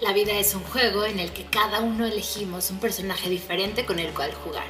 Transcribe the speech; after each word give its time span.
La 0.00 0.12
vida 0.12 0.32
es 0.34 0.54
un 0.54 0.62
juego 0.62 1.04
en 1.04 1.18
el 1.18 1.32
que 1.32 1.46
cada 1.46 1.80
uno 1.80 2.06
elegimos 2.06 2.70
un 2.70 2.78
personaje 2.78 3.28
diferente 3.28 3.84
con 3.84 3.98
el 3.98 4.14
cual 4.14 4.32
jugar. 4.32 4.66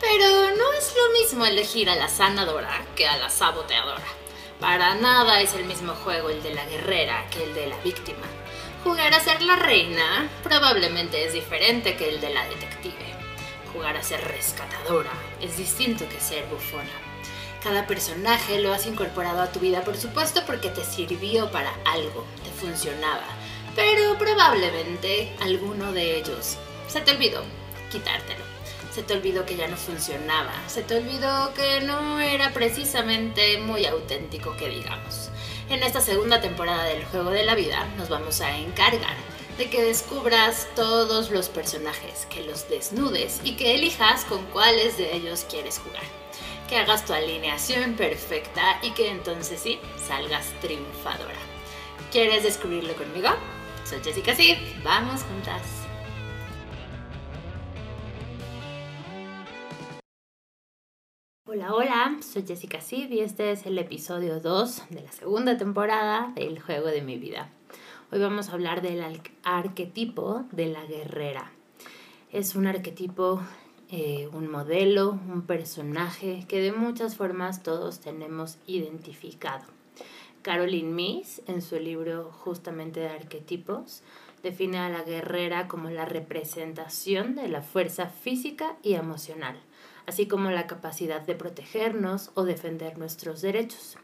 Pero 0.00 0.26
no 0.56 0.72
es 0.72 0.92
lo 0.96 1.20
mismo 1.20 1.46
elegir 1.46 1.88
a 1.88 1.94
la 1.94 2.08
sanadora 2.08 2.84
que 2.96 3.06
a 3.06 3.16
la 3.18 3.30
saboteadora. 3.30 4.02
Para 4.58 4.96
nada 4.96 5.40
es 5.40 5.54
el 5.54 5.66
mismo 5.66 5.94
juego 5.94 6.28
el 6.28 6.42
de 6.42 6.54
la 6.54 6.64
guerrera 6.64 7.24
que 7.30 7.44
el 7.44 7.54
de 7.54 7.68
la 7.68 7.78
víctima. 7.84 8.26
Jugar 8.82 9.14
a 9.14 9.20
ser 9.20 9.42
la 9.42 9.54
reina 9.54 10.28
probablemente 10.42 11.24
es 11.24 11.34
diferente 11.34 11.96
que 11.96 12.08
el 12.08 12.20
de 12.20 12.30
la 12.30 12.44
detective. 12.48 13.14
Jugar 13.72 13.96
a 13.96 14.02
ser 14.02 14.22
rescatadora 14.24 15.12
es 15.40 15.56
distinto 15.56 16.08
que 16.08 16.20
ser 16.20 16.46
bufona. 16.46 16.90
Cada 17.62 17.86
personaje 17.86 18.58
lo 18.58 18.74
has 18.74 18.86
incorporado 18.86 19.40
a 19.40 19.52
tu 19.52 19.60
vida, 19.60 19.82
por 19.82 19.96
supuesto, 19.96 20.42
porque 20.44 20.68
te 20.68 20.84
sirvió 20.84 21.50
para 21.52 21.72
algo, 21.84 22.26
te 22.42 22.50
funcionaba. 22.50 23.24
Pero 23.74 24.16
probablemente 24.18 25.32
alguno 25.40 25.92
de 25.92 26.18
ellos 26.18 26.56
se 26.88 27.00
te 27.00 27.12
olvidó 27.12 27.42
quitártelo. 27.94 28.44
Se 28.92 29.02
te 29.02 29.14
olvidó 29.14 29.44
que 29.46 29.56
ya 29.56 29.68
no 29.68 29.76
funcionaba. 29.76 30.52
Se 30.68 30.82
te 30.82 30.96
olvidó 30.96 31.52
que 31.54 31.80
no 31.80 32.20
era 32.20 32.52
precisamente 32.52 33.58
muy 33.58 33.86
auténtico 33.86 34.56
que 34.56 34.68
digamos. 34.68 35.30
En 35.68 35.82
esta 35.82 36.00
segunda 36.00 36.40
temporada 36.40 36.84
del 36.84 37.04
Juego 37.06 37.30
de 37.30 37.44
la 37.44 37.54
Vida 37.54 37.86
nos 37.96 38.08
vamos 38.08 38.40
a 38.40 38.56
encargar 38.56 39.16
de 39.58 39.70
que 39.70 39.82
descubras 39.82 40.68
todos 40.74 41.30
los 41.30 41.48
personajes, 41.48 42.26
que 42.28 42.42
los 42.42 42.68
desnudes 42.68 43.40
y 43.44 43.56
que 43.56 43.74
elijas 43.74 44.24
con 44.24 44.44
cuáles 44.46 44.98
de 44.98 45.14
ellos 45.14 45.46
quieres 45.48 45.78
jugar. 45.78 46.02
Que 46.68 46.76
hagas 46.76 47.04
tu 47.04 47.12
alineación 47.12 47.94
perfecta 47.94 48.78
y 48.82 48.90
que 48.90 49.10
entonces 49.10 49.60
sí 49.60 49.78
salgas 50.06 50.46
triunfadora. 50.60 51.38
¿Quieres 52.10 52.42
descubrirlo 52.42 52.94
conmigo? 52.94 53.30
Soy 53.84 53.98
Jessica 54.02 54.34
Sid, 54.34 54.56
vamos 54.82 55.22
juntas. 55.24 55.60
Hola, 61.46 61.74
hola, 61.74 62.16
soy 62.22 62.46
Jessica 62.46 62.80
Sid 62.80 63.10
y 63.10 63.20
este 63.20 63.52
es 63.52 63.66
el 63.66 63.78
episodio 63.78 64.40
2 64.40 64.84
de 64.88 65.02
la 65.02 65.12
segunda 65.12 65.58
temporada 65.58 66.32
del 66.34 66.62
Juego 66.62 66.86
de 66.86 67.02
mi 67.02 67.18
vida. 67.18 67.50
Hoy 68.10 68.20
vamos 68.20 68.48
a 68.48 68.54
hablar 68.54 68.80
del 68.80 69.04
arquetipo 69.42 70.46
de 70.50 70.68
la 70.68 70.86
guerrera. 70.86 71.52
Es 72.32 72.54
un 72.54 72.66
arquetipo, 72.66 73.42
eh, 73.90 74.30
un 74.32 74.50
modelo, 74.50 75.10
un 75.10 75.42
personaje 75.42 76.46
que 76.48 76.62
de 76.62 76.72
muchas 76.72 77.16
formas 77.16 77.62
todos 77.62 78.00
tenemos 78.00 78.56
identificado. 78.66 79.73
Caroline 80.44 80.92
Miss, 80.92 81.42
en 81.48 81.60
su 81.60 81.80
libro 81.80 82.30
justamente 82.30 83.00
de 83.00 83.08
arquetipos, 83.08 84.02
define 84.44 84.78
a 84.78 84.88
la 84.88 85.02
guerrera 85.02 85.66
como 85.66 85.90
la 85.90 86.04
representación 86.04 87.34
de 87.34 87.48
la 87.48 87.62
fuerza 87.62 88.06
física 88.06 88.76
y 88.84 88.94
emocional 88.94 89.58
así 90.06 90.26
como 90.26 90.50
la 90.50 90.66
capacidad 90.66 91.20
de 91.22 91.34
protegernos 91.34 92.30
o 92.34 92.44
defender 92.44 92.98
nuestros 92.98 93.40
derechos. 93.40 93.96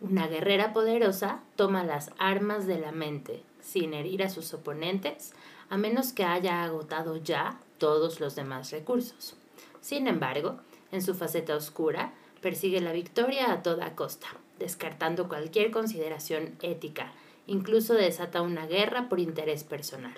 Una 0.00 0.28
guerrera 0.28 0.72
poderosa 0.72 1.40
toma 1.56 1.84
las 1.84 2.10
armas 2.18 2.66
de 2.66 2.78
la 2.78 2.92
mente 2.92 3.42
sin 3.60 3.92
herir 3.92 4.22
a 4.22 4.30
sus 4.30 4.54
oponentes, 4.54 5.32
a 5.68 5.76
menos 5.76 6.12
que 6.12 6.24
haya 6.24 6.64
agotado 6.64 7.16
ya 7.16 7.60
todos 7.78 8.20
los 8.20 8.34
demás 8.34 8.70
recursos. 8.70 9.36
Sin 9.80 10.06
embargo, 10.06 10.58
en 10.92 11.02
su 11.02 11.14
faceta 11.14 11.54
oscura, 11.54 12.12
persigue 12.40 12.80
la 12.80 12.92
victoria 12.92 13.52
a 13.52 13.62
toda 13.62 13.94
costa, 13.94 14.28
descartando 14.60 15.26
cualquier 15.26 15.72
consideración 15.72 16.54
ética, 16.62 17.12
incluso 17.48 17.94
desata 17.94 18.42
una 18.42 18.66
guerra 18.66 19.08
por 19.08 19.18
interés 19.18 19.64
personal. 19.64 20.14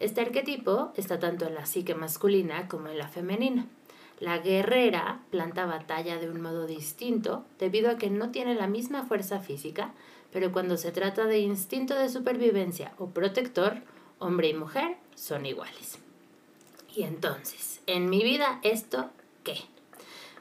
Este 0.00 0.20
arquetipo 0.20 0.92
está 0.96 1.20
tanto 1.20 1.46
en 1.46 1.54
la 1.54 1.66
psique 1.66 1.94
masculina 1.94 2.66
como 2.66 2.88
en 2.88 2.98
la 2.98 3.08
femenina. 3.08 3.66
La 4.18 4.38
guerrera 4.38 5.20
planta 5.30 5.66
batalla 5.66 6.18
de 6.18 6.28
un 6.28 6.40
modo 6.40 6.66
distinto 6.66 7.44
debido 7.60 7.90
a 7.90 7.98
que 7.98 8.10
no 8.10 8.30
tiene 8.30 8.56
la 8.56 8.66
misma 8.66 9.04
fuerza 9.04 9.38
física, 9.38 9.92
pero 10.32 10.50
cuando 10.50 10.76
se 10.76 10.90
trata 10.90 11.26
de 11.26 11.38
instinto 11.38 11.94
de 11.94 12.08
supervivencia 12.08 12.92
o 12.98 13.10
protector, 13.10 13.82
hombre 14.18 14.48
y 14.48 14.54
mujer 14.54 14.96
son 15.14 15.46
iguales. 15.46 15.98
Y 16.94 17.04
entonces, 17.04 17.80
en 17.86 18.10
mi 18.10 18.22
vida, 18.24 18.58
¿esto 18.62 19.10
qué? 19.44 19.58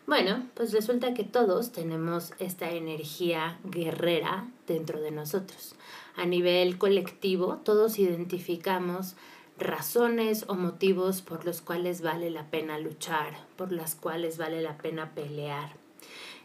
Bueno, 0.07 0.47
pues 0.53 0.71
resulta 0.71 1.13
que 1.13 1.25
todos 1.25 1.73
tenemos 1.73 2.31
esta 2.39 2.71
energía 2.71 3.59
guerrera 3.65 4.49
dentro 4.65 5.01
de 5.01 5.11
nosotros. 5.11 5.75
A 6.15 6.25
nivel 6.25 6.77
colectivo, 6.77 7.57
todos 7.65 7.99
identificamos 7.99 9.17
razones 9.59 10.45
o 10.47 10.55
motivos 10.55 11.21
por 11.21 11.43
los 11.43 11.59
cuales 11.59 12.01
vale 12.01 12.31
la 12.31 12.49
pena 12.49 12.79
luchar, 12.79 13.33
por 13.57 13.73
las 13.73 13.95
cuales 13.95 14.37
vale 14.37 14.61
la 14.61 14.77
pena 14.77 15.13
pelear. 15.13 15.75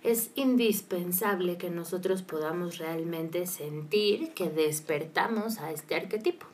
Es 0.02 0.30
indispensable 0.34 1.56
que 1.56 1.70
nosotros 1.70 2.22
podamos 2.22 2.78
realmente 2.78 3.46
sentir 3.46 4.34
que 4.34 4.50
despertamos 4.50 5.58
a 5.58 5.70
este 5.70 5.94
arquetipo. 5.94 6.51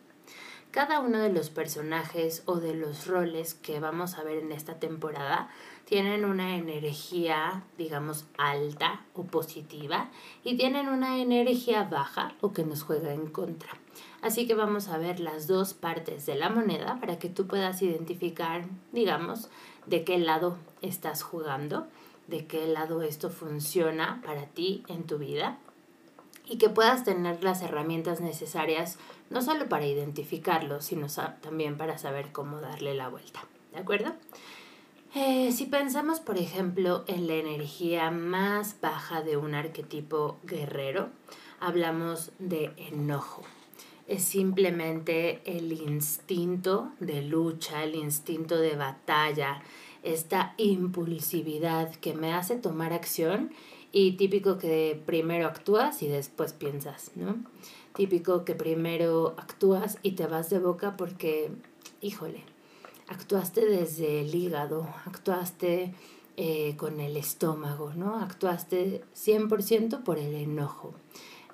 Cada 0.78 1.00
uno 1.00 1.18
de 1.18 1.32
los 1.32 1.50
personajes 1.50 2.44
o 2.46 2.60
de 2.60 2.72
los 2.72 3.08
roles 3.08 3.54
que 3.54 3.80
vamos 3.80 4.14
a 4.14 4.22
ver 4.22 4.38
en 4.38 4.52
esta 4.52 4.78
temporada 4.78 5.50
tienen 5.86 6.24
una 6.24 6.54
energía, 6.54 7.64
digamos, 7.76 8.26
alta 8.38 9.04
o 9.12 9.24
positiva 9.24 10.08
y 10.44 10.56
tienen 10.56 10.86
una 10.86 11.18
energía 11.18 11.82
baja 11.82 12.36
o 12.40 12.52
que 12.52 12.62
nos 12.62 12.84
juega 12.84 13.12
en 13.12 13.26
contra. 13.26 13.70
Así 14.22 14.46
que 14.46 14.54
vamos 14.54 14.86
a 14.86 14.98
ver 14.98 15.18
las 15.18 15.48
dos 15.48 15.74
partes 15.74 16.26
de 16.26 16.36
la 16.36 16.48
moneda 16.48 17.00
para 17.00 17.18
que 17.18 17.28
tú 17.28 17.48
puedas 17.48 17.82
identificar, 17.82 18.64
digamos, 18.92 19.48
de 19.86 20.04
qué 20.04 20.16
lado 20.20 20.58
estás 20.80 21.24
jugando, 21.24 21.88
de 22.28 22.46
qué 22.46 22.68
lado 22.68 23.02
esto 23.02 23.30
funciona 23.30 24.22
para 24.24 24.46
ti 24.46 24.84
en 24.86 25.08
tu 25.08 25.18
vida 25.18 25.58
y 26.48 26.56
que 26.58 26.70
puedas 26.70 27.04
tener 27.04 27.44
las 27.44 27.62
herramientas 27.62 28.20
necesarias 28.20 28.96
no 29.30 29.42
solo 29.42 29.68
para 29.68 29.86
identificarlo, 29.86 30.80
sino 30.80 31.06
también 31.40 31.76
para 31.76 31.98
saber 31.98 32.32
cómo 32.32 32.60
darle 32.60 32.94
la 32.94 33.08
vuelta. 33.08 33.44
¿De 33.72 33.78
acuerdo? 33.78 34.14
Eh, 35.14 35.52
si 35.52 35.66
pensamos, 35.66 36.20
por 36.20 36.38
ejemplo, 36.38 37.04
en 37.06 37.26
la 37.26 37.34
energía 37.34 38.10
más 38.10 38.80
baja 38.80 39.22
de 39.22 39.36
un 39.36 39.54
arquetipo 39.54 40.38
guerrero, 40.44 41.08
hablamos 41.60 42.32
de 42.38 42.72
enojo 42.76 43.44
es 44.08 44.24
simplemente 44.24 45.42
el 45.44 45.70
instinto 45.70 46.92
de 46.98 47.22
lucha, 47.22 47.84
el 47.84 47.94
instinto 47.94 48.58
de 48.58 48.74
batalla, 48.74 49.60
esta 50.02 50.54
impulsividad 50.56 51.94
que 51.96 52.14
me 52.14 52.32
hace 52.32 52.56
tomar 52.56 52.94
acción 52.94 53.52
y 53.92 54.12
típico 54.12 54.56
que 54.56 55.00
primero 55.04 55.46
actúas 55.46 56.02
y 56.02 56.08
después 56.08 56.54
piensas, 56.54 57.10
¿no? 57.16 57.36
Típico 57.98 58.44
que 58.44 58.54
primero 58.54 59.34
actúas 59.38 59.98
y 60.04 60.12
te 60.12 60.28
vas 60.28 60.50
de 60.50 60.60
boca 60.60 60.96
porque, 60.96 61.50
híjole, 62.00 62.44
actuaste 63.08 63.66
desde 63.66 64.20
el 64.20 64.32
hígado, 64.32 64.88
actuaste 65.04 65.94
eh, 66.36 66.76
con 66.76 67.00
el 67.00 67.16
estómago, 67.16 67.94
¿no? 67.94 68.20
Actuaste 68.20 69.02
100% 69.16 70.04
por 70.04 70.20
el 70.20 70.32
enojo. 70.36 70.94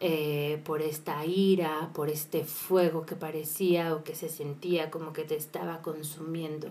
Eh, 0.00 0.60
por 0.66 0.82
esta 0.82 1.24
ira, 1.24 1.90
por 1.94 2.10
este 2.10 2.44
fuego 2.44 3.06
que 3.06 3.16
parecía 3.16 3.94
o 3.94 4.04
que 4.04 4.14
se 4.14 4.28
sentía 4.28 4.90
como 4.90 5.14
que 5.14 5.24
te 5.24 5.36
estaba 5.36 5.80
consumiendo. 5.80 6.68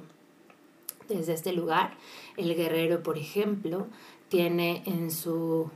Desde 1.09 1.33
este 1.33 1.51
lugar, 1.51 1.97
el 2.37 2.53
guerrero, 2.53 3.01
por 3.01 3.17
ejemplo, 3.17 3.87
tiene 4.29 4.83
en 4.85 5.09
su 5.09 5.71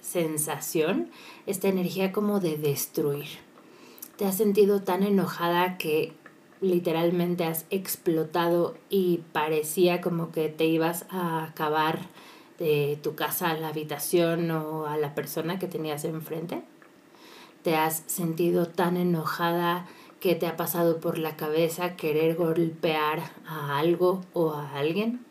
sensación 0.00 1.10
esta 1.46 1.68
energía 1.68 2.12
como 2.12 2.40
de 2.40 2.56
destruir. 2.56 3.26
Te 4.16 4.26
has 4.26 4.36
sentido 4.36 4.82
tan 4.82 5.02
enojada 5.02 5.78
que 5.78 6.12
literalmente 6.60 7.44
has 7.44 7.64
explotado 7.70 8.76
y 8.88 9.22
parecía 9.32 10.00
como 10.00 10.30
que 10.30 10.48
te 10.48 10.66
ibas 10.66 11.06
a 11.10 11.44
acabar 11.44 12.00
de 12.60 12.98
tu 13.02 13.14
casa 13.14 13.50
a 13.50 13.54
la 13.54 13.68
habitación 13.68 14.50
o 14.50 14.86
a 14.86 14.96
la 14.98 15.14
persona 15.14 15.58
que 15.58 15.66
tenías 15.66 16.04
enfrente? 16.04 16.62
¿Te 17.62 17.74
has 17.74 18.04
sentido 18.06 18.66
tan 18.66 18.96
enojada 18.96 19.86
que 20.20 20.34
te 20.34 20.46
ha 20.46 20.56
pasado 20.56 21.00
por 21.00 21.18
la 21.18 21.36
cabeza 21.36 21.96
querer 21.96 22.36
golpear 22.36 23.20
a 23.46 23.78
algo 23.78 24.20
o 24.34 24.52
a 24.52 24.76
alguien? 24.78 25.24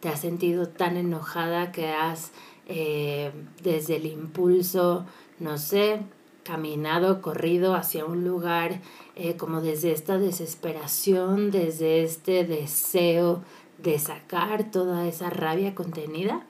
¿Te 0.00 0.08
has 0.08 0.20
sentido 0.20 0.68
tan 0.68 0.96
enojada 0.96 1.72
que 1.72 1.88
has 1.88 2.32
eh, 2.66 3.32
desde 3.62 3.96
el 3.96 4.06
impulso, 4.06 5.06
no 5.38 5.58
sé, 5.58 6.00
caminado, 6.44 7.22
corrido 7.22 7.74
hacia 7.74 8.04
un 8.04 8.24
lugar 8.24 8.80
eh, 9.16 9.36
como 9.36 9.60
desde 9.60 9.92
esta 9.92 10.18
desesperación, 10.18 11.50
desde 11.50 12.02
este 12.02 12.44
deseo 12.44 13.42
de 13.78 13.98
sacar 13.98 14.70
toda 14.70 15.06
esa 15.06 15.30
rabia 15.30 15.74
contenida? 15.74 16.46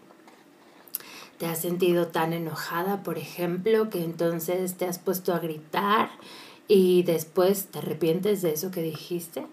te 1.43 1.49
has 1.49 1.59
sentido 1.59 2.07
tan 2.07 2.33
enojada, 2.33 3.03
por 3.03 3.19
ejemplo, 3.19 3.91
que 3.91 4.05
entonces 4.05 4.77
te 4.77 4.85
has 4.85 5.01
puesto 5.01 5.35
a 5.35 5.41
gritar 5.41 6.09
y 6.69 7.03
después 7.03 7.67
te 7.67 7.81
arrepientes 7.81 8.43
de 8.43 8.53
eso 8.53 8.71
que 8.71 8.81
dijiste. 8.81 9.45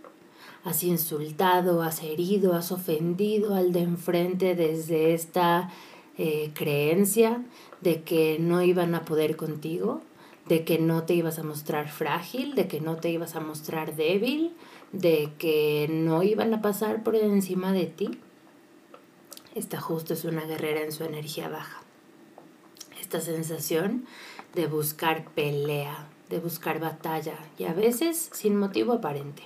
Has 0.63 0.83
insultado, 0.83 1.81
has 1.81 2.03
herido, 2.03 2.53
has 2.53 2.71
ofendido 2.71 3.55
al 3.55 3.71
de 3.71 3.79
enfrente 3.79 4.53
desde 4.53 5.15
esta 5.15 5.71
eh, 6.21 6.51
creencia 6.54 7.45
de 7.80 8.04
que 8.04 8.39
no 8.39 8.62
iban 8.62 8.94
a 8.94 9.06
poder 9.06 9.38
contigo, 9.38 10.01
de 10.50 10.66
que 10.66 10.77
no 10.77 11.04
te 11.04 11.13
ibas 11.13 11.39
a 11.39 11.44
mostrar 11.44 11.89
frágil, 11.89 12.56
de 12.56 12.68
que 12.68 12.81
no 12.81 12.98
te 12.98 13.10
ibas 13.10 13.38
a 13.38 13.39
mostrar 13.39 13.95
débil, 13.95 14.54
de 14.92 15.31
que 15.38 15.88
no 15.89 16.21
iban 16.21 16.54
a 16.54 16.62
pasar 16.62 17.04
por 17.04 17.16
encima 17.16 17.71
de 17.71 17.86
ti. 17.86 18.19
Esta 19.56 19.80
justo 19.80 20.13
es 20.13 20.25
una 20.25 20.44
guerrera 20.44 20.81
en 20.81 20.92
su 20.92 21.06
energía 21.06 21.48
baja. 21.48 21.83
Esta 23.00 23.22
sensación 23.22 24.06
de 24.54 24.68
buscar 24.68 25.24
pelea, 25.24 26.10
de 26.30 26.39
buscar 26.39 26.81
batalla 26.81 27.38
y 27.57 27.63
a 27.63 27.74
veces 27.74 28.30
sin 28.33 28.57
motivo 28.57 28.92
aparente. 28.92 29.44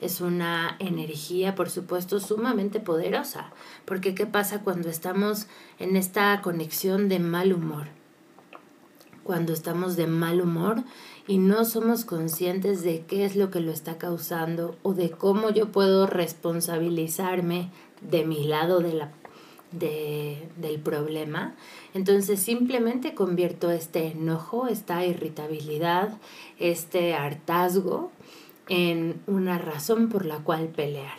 Es 0.00 0.20
una 0.20 0.76
energía, 0.78 1.54
por 1.54 1.68
supuesto, 1.68 2.20
sumamente 2.20 2.80
poderosa, 2.80 3.52
porque 3.84 4.14
¿qué 4.14 4.26
pasa 4.26 4.62
cuando 4.62 4.88
estamos 4.88 5.46
en 5.78 5.96
esta 5.96 6.40
conexión 6.42 7.08
de 7.08 7.18
mal 7.18 7.52
humor? 7.52 7.88
Cuando 9.22 9.52
estamos 9.52 9.96
de 9.96 10.06
mal 10.06 10.40
humor 10.40 10.82
y 11.26 11.38
no 11.38 11.64
somos 11.64 12.04
conscientes 12.04 12.82
de 12.82 13.04
qué 13.06 13.24
es 13.24 13.36
lo 13.36 13.50
que 13.50 13.60
lo 13.60 13.70
está 13.70 13.98
causando 13.98 14.76
o 14.82 14.94
de 14.94 15.10
cómo 15.10 15.50
yo 15.50 15.70
puedo 15.70 16.06
responsabilizarme 16.06 17.70
de 18.00 18.24
mi 18.24 18.46
lado 18.46 18.80
de 18.80 18.94
la 18.94 19.12
de, 19.72 20.48
del 20.56 20.80
problema. 20.80 21.54
Entonces 21.94 22.40
simplemente 22.40 23.14
convierto 23.14 23.70
este 23.70 24.08
enojo, 24.08 24.66
esta 24.66 25.04
irritabilidad, 25.04 26.18
este 26.58 27.14
hartazgo 27.14 28.10
en 28.70 29.20
una 29.26 29.58
razón 29.58 30.08
por 30.08 30.24
la 30.24 30.38
cual 30.38 30.68
pelear. 30.68 31.18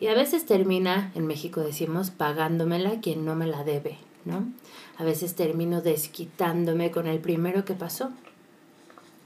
Y 0.00 0.08
a 0.08 0.14
veces 0.14 0.44
termina, 0.44 1.12
en 1.14 1.26
México 1.28 1.60
decimos, 1.60 2.10
pagándomela 2.10 3.00
quien 3.00 3.24
no 3.24 3.36
me 3.36 3.46
la 3.46 3.62
debe, 3.62 3.98
¿no? 4.24 4.52
A 4.98 5.04
veces 5.04 5.36
termino 5.36 5.80
desquitándome 5.80 6.90
con 6.90 7.06
el 7.06 7.20
primero 7.20 7.64
que 7.64 7.74
pasó. 7.74 8.10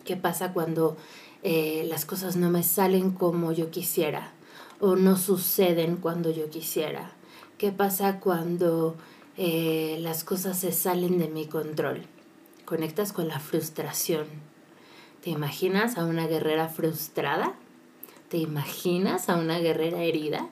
¿Qué 0.05 0.17
pasa 0.17 0.53
cuando 0.53 0.99
eh, 1.43 1.87
las 1.89 2.05
cosas 2.05 2.37
no 2.37 2.51
me 2.51 2.63
salen 2.63 3.11
como 3.11 3.53
yo 3.53 3.71
quisiera 3.71 4.33
o 4.79 4.95
no 4.95 5.17
suceden 5.17 5.97
cuando 5.97 6.31
yo 6.31 6.51
quisiera? 6.51 7.13
¿Qué 7.57 7.73
pasa 7.73 8.21
cuando 8.21 8.97
eh, 9.39 9.97
las 10.03 10.25
cosas 10.25 10.59
se 10.59 10.73
salen 10.73 11.19
de 11.19 11.29
mi 11.29 11.47
control? 11.47 12.03
Conectas 12.67 13.15
con 13.15 13.29
la 13.29 13.41
frustración. 13.41 14.27
¿Te 15.27 15.33
imaginas 15.33 15.99
a 15.99 16.05
una 16.05 16.29
guerrera 16.29 16.69
frustrada? 16.69 17.55
¿Te 18.29 18.37
imaginas 18.37 19.29
a 19.29 19.35
una 19.35 19.59
guerrera 19.59 20.05
herida? 20.05 20.49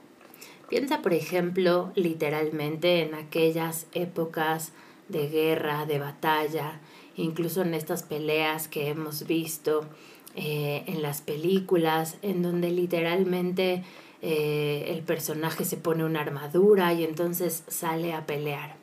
Piensa, 0.69 1.01
por 1.01 1.13
ejemplo, 1.13 1.93
literalmente 1.95 3.03
en 3.03 3.15
aquellas 3.15 3.87
épocas 3.93 4.73
de 5.09 5.29
guerra, 5.29 5.87
de 5.87 6.01
batalla, 6.01 6.81
incluso 7.15 7.63
en 7.63 7.73
estas 7.73 8.03
peleas 8.03 8.67
que 8.67 8.89
hemos 8.89 9.29
visto 9.29 9.87
eh, 10.35 10.83
en 10.89 11.03
las 11.03 11.21
películas, 11.21 12.17
en 12.23 12.43
donde 12.43 12.71
literalmente 12.71 13.85
eh, 14.23 14.87
el 14.89 15.05
personaje 15.05 15.65
se 15.65 15.77
pone 15.77 16.05
una 16.05 16.23
armadura 16.23 16.93
y 16.95 17.05
entonces 17.05 17.63
sale 17.69 18.13
a 18.13 18.27
pelear. 18.27 18.75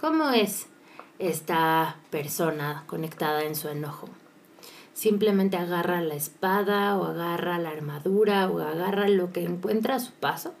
¿Cómo 0.00 0.30
es 0.30 0.68
esta 1.18 1.98
persona 2.08 2.84
conectada 2.86 3.44
en 3.44 3.54
su 3.54 3.68
enojo? 3.68 4.08
Simplemente 4.98 5.56
agarra 5.56 6.00
la 6.00 6.16
espada 6.16 6.98
o 6.98 7.04
agarra 7.04 7.60
la 7.60 7.70
armadura 7.70 8.50
o 8.50 8.58
agarra 8.58 9.06
lo 9.08 9.32
que 9.32 9.44
encuentra 9.44 9.94
a 9.94 10.00
su 10.00 10.10
paso 10.10 10.54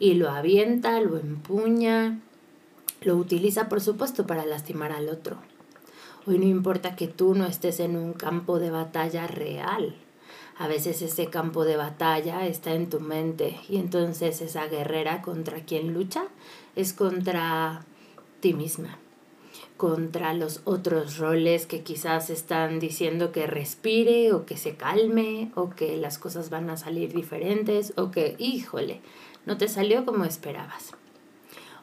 y 0.00 0.14
lo 0.14 0.28
avienta, 0.28 1.00
lo 1.00 1.18
empuña, 1.18 2.18
lo 3.02 3.14
utiliza 3.14 3.68
por 3.68 3.80
supuesto 3.80 4.26
para 4.26 4.44
lastimar 4.44 4.90
al 4.90 5.08
otro. 5.08 5.36
Hoy 6.26 6.40
no 6.40 6.46
importa 6.46 6.96
que 6.96 7.06
tú 7.06 7.36
no 7.36 7.46
estés 7.46 7.78
en 7.78 7.96
un 7.96 8.12
campo 8.12 8.58
de 8.58 8.72
batalla 8.72 9.28
real, 9.28 9.94
a 10.58 10.66
veces 10.66 11.00
ese 11.00 11.26
campo 11.26 11.64
de 11.64 11.76
batalla 11.76 12.44
está 12.44 12.74
en 12.74 12.90
tu 12.90 12.98
mente 12.98 13.56
y 13.68 13.76
entonces 13.76 14.40
esa 14.40 14.66
guerrera 14.66 15.22
contra 15.22 15.60
quien 15.60 15.94
lucha 15.94 16.24
es 16.74 16.92
contra 16.92 17.84
ti 18.40 18.52
misma, 18.52 18.98
contra 19.76 20.32
los 20.32 20.60
otros 20.64 21.18
roles 21.18 21.66
que 21.66 21.82
quizás 21.82 22.30
están 22.30 22.80
diciendo 22.80 23.32
que 23.32 23.46
respire 23.46 24.32
o 24.32 24.46
que 24.46 24.56
se 24.56 24.76
calme 24.76 25.50
o 25.54 25.70
que 25.70 25.96
las 25.96 26.18
cosas 26.18 26.50
van 26.50 26.70
a 26.70 26.76
salir 26.76 27.12
diferentes 27.12 27.92
o 27.96 28.10
que, 28.10 28.36
híjole, 28.38 29.00
no 29.44 29.56
te 29.58 29.68
salió 29.68 30.04
como 30.04 30.24
esperabas. 30.24 30.94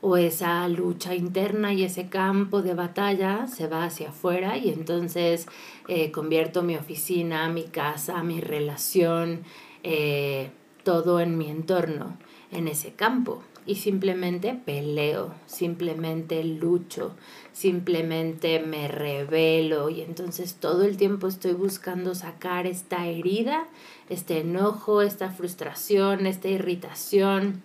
O 0.02 0.18
esa 0.18 0.68
lucha 0.68 1.16
interna 1.16 1.72
y 1.74 1.84
ese 1.84 2.10
campo 2.10 2.62
de 2.62 2.74
batalla 2.74 3.48
se 3.48 3.68
va 3.68 3.86
hacia 3.86 4.10
afuera 4.10 4.58
y 4.58 4.70
entonces 4.70 5.48
eh, 5.88 6.12
convierto 6.12 6.62
mi 6.62 6.76
oficina, 6.76 7.48
mi 7.48 7.64
casa, 7.64 8.22
mi 8.22 8.42
relación, 8.42 9.44
eh, 9.84 10.52
todo 10.84 11.22
en 11.22 11.38
mi 11.38 11.50
entorno, 11.50 12.18
en 12.54 12.68
ese 12.68 12.94
campo. 12.94 13.44
Y 13.66 13.76
simplemente 13.76 14.54
peleo, 14.54 15.34
simplemente 15.46 16.44
lucho, 16.44 17.16
simplemente 17.54 18.60
me 18.60 18.90
revelo 18.90 19.90
y 19.90 20.02
entonces 20.02 20.56
todo 20.56 20.84
el 20.84 20.98
tiempo 20.98 21.28
estoy 21.28 21.54
buscando 21.54 22.14
sacar 22.14 22.68
esta 22.68 23.08
herida, 23.08 23.66
este 24.10 24.40
enojo, 24.40 25.02
esta 25.02 25.30
frustración, 25.32 26.26
esta 26.26 26.50
irritación 26.50 27.62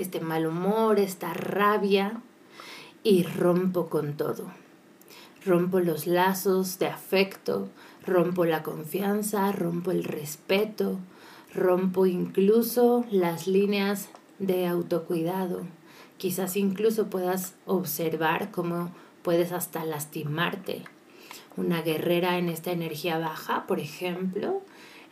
este 0.00 0.20
mal 0.20 0.46
humor, 0.46 0.98
esta 0.98 1.32
rabia 1.34 2.20
y 3.02 3.22
rompo 3.22 3.88
con 3.88 4.16
todo. 4.16 4.50
Rompo 5.44 5.80
los 5.80 6.06
lazos 6.06 6.78
de 6.78 6.86
afecto, 6.86 7.68
rompo 8.04 8.44
la 8.44 8.62
confianza, 8.62 9.52
rompo 9.52 9.90
el 9.90 10.04
respeto, 10.04 10.98
rompo 11.54 12.06
incluso 12.06 13.04
las 13.10 13.46
líneas 13.46 14.08
de 14.38 14.66
autocuidado. 14.66 15.62
Quizás 16.16 16.56
incluso 16.56 17.08
puedas 17.08 17.54
observar 17.66 18.50
cómo 18.50 18.92
puedes 19.22 19.52
hasta 19.52 19.84
lastimarte. 19.84 20.82
Una 21.56 21.82
guerrera 21.82 22.38
en 22.38 22.48
esta 22.48 22.72
energía 22.72 23.18
baja, 23.18 23.66
por 23.66 23.80
ejemplo, 23.80 24.62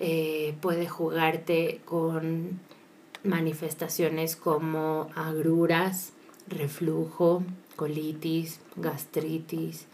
eh, 0.01 0.55
puede 0.61 0.89
jugarte 0.89 1.81
con 1.85 2.61
manifestaciones 3.25 4.37
como 4.37 5.09
agruras, 5.15 6.13
reflujo, 6.47 7.43
colitis, 7.77 8.61
gastritis, 8.77 9.87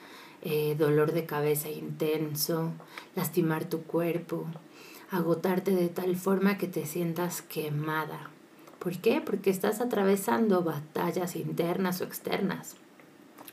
eh, 0.43 0.77
dolor 0.79 1.13
de 1.13 1.25
cabeza 1.25 1.71
intenso, 1.71 2.73
lastimar 3.17 3.65
tu 3.65 3.83
cuerpo, 3.83 4.47
agotarte 5.11 5.73
de 5.73 5.89
tal 5.89 6.17
forma 6.17 6.59
que 6.59 6.67
te 6.67 6.87
sientas 6.87 7.43
quemada. 7.43 8.31
¿Por 8.79 8.99
qué? 8.99 9.21
Porque 9.21 9.51
estás 9.51 9.81
atravesando 9.81 10.63
batallas 10.63 11.37
internas 11.37 12.01
o 12.01 12.05
externas. 12.05 12.77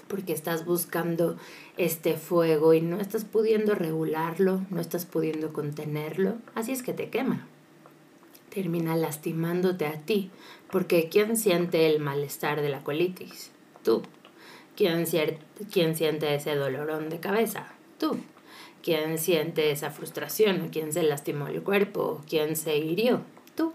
Porque 0.08 0.34
estás 0.34 0.66
buscando 0.66 1.38
este 1.78 2.18
fuego 2.18 2.74
y 2.74 2.82
no 2.82 3.00
estás 3.00 3.24
pudiendo 3.24 3.76
regularlo, 3.76 4.66
no 4.70 4.82
estás 4.82 5.06
pudiendo 5.06 5.54
contenerlo. 5.54 6.36
Así 6.54 6.72
es 6.74 6.84
que 6.84 6.94
te 6.94 7.10
quema 7.10 7.48
termina 8.52 8.96
lastimándote 8.96 9.88
a 9.88 9.94
ti, 9.94 10.30
porque 10.70 11.10
¿quién 11.10 11.38
siente 11.38 11.88
el 11.88 12.00
malestar 12.00 12.62
de 12.62 12.70
la 12.70 12.84
colitis? 12.84 13.52
Tú. 13.84 14.04
¿Quién, 14.76 15.06
¿Quién 15.72 15.96
siente 15.96 16.36
ese 16.36 16.56
dolorón 16.56 17.10
de 17.10 17.20
cabeza? 17.20 17.68
Tú. 17.98 18.18
¿Quién 18.82 19.18
siente 19.18 19.72
esa 19.72 19.92
frustración? 19.92 20.70
¿Quién 20.70 20.92
se 20.92 21.04
lastimó 21.04 21.48
el 21.48 21.62
cuerpo? 21.62 22.22
¿Quién 22.28 22.56
se 22.56 22.78
hirió? 22.78 23.22
Tú. 23.56 23.74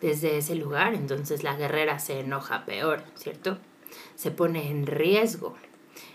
Desde 0.00 0.38
ese 0.38 0.54
lugar, 0.54 0.94
entonces 0.94 1.42
la 1.42 1.56
guerrera 1.56 1.98
se 1.98 2.20
enoja 2.20 2.66
peor, 2.66 3.02
¿cierto? 3.14 3.58
Se 4.14 4.30
pone 4.30 4.70
en 4.70 4.86
riesgo. 4.86 5.56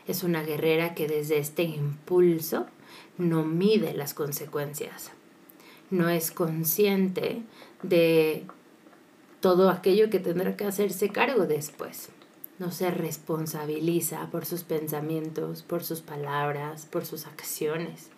Es 0.07 0.23
una 0.23 0.43
guerrera 0.43 0.93
que 0.93 1.07
desde 1.07 1.39
este 1.39 1.63
impulso 1.63 2.67
no 3.17 3.43
mide 3.43 3.93
las 3.93 4.13
consecuencias 4.13 5.11
no 5.91 6.09
es 6.09 6.31
consciente 6.31 7.43
de 7.83 8.45
todo 9.41 9.69
aquello 9.69 10.09
que 10.09 10.19
tendrá 10.19 10.55
que 10.55 10.65
hacerse 10.65 11.09
cargo 11.09 11.45
después. 11.45 12.09
No 12.62 12.70
se 12.70 12.91
responsabiliza 12.91 14.30
por 14.30 14.46
sus 14.46 14.62
pensamientos, 14.62 15.63
por 15.63 15.84
sus 15.84 16.01
palabras, 16.01 16.86
por 16.86 17.08
sus 17.08 17.25
acciones. 17.25 18.12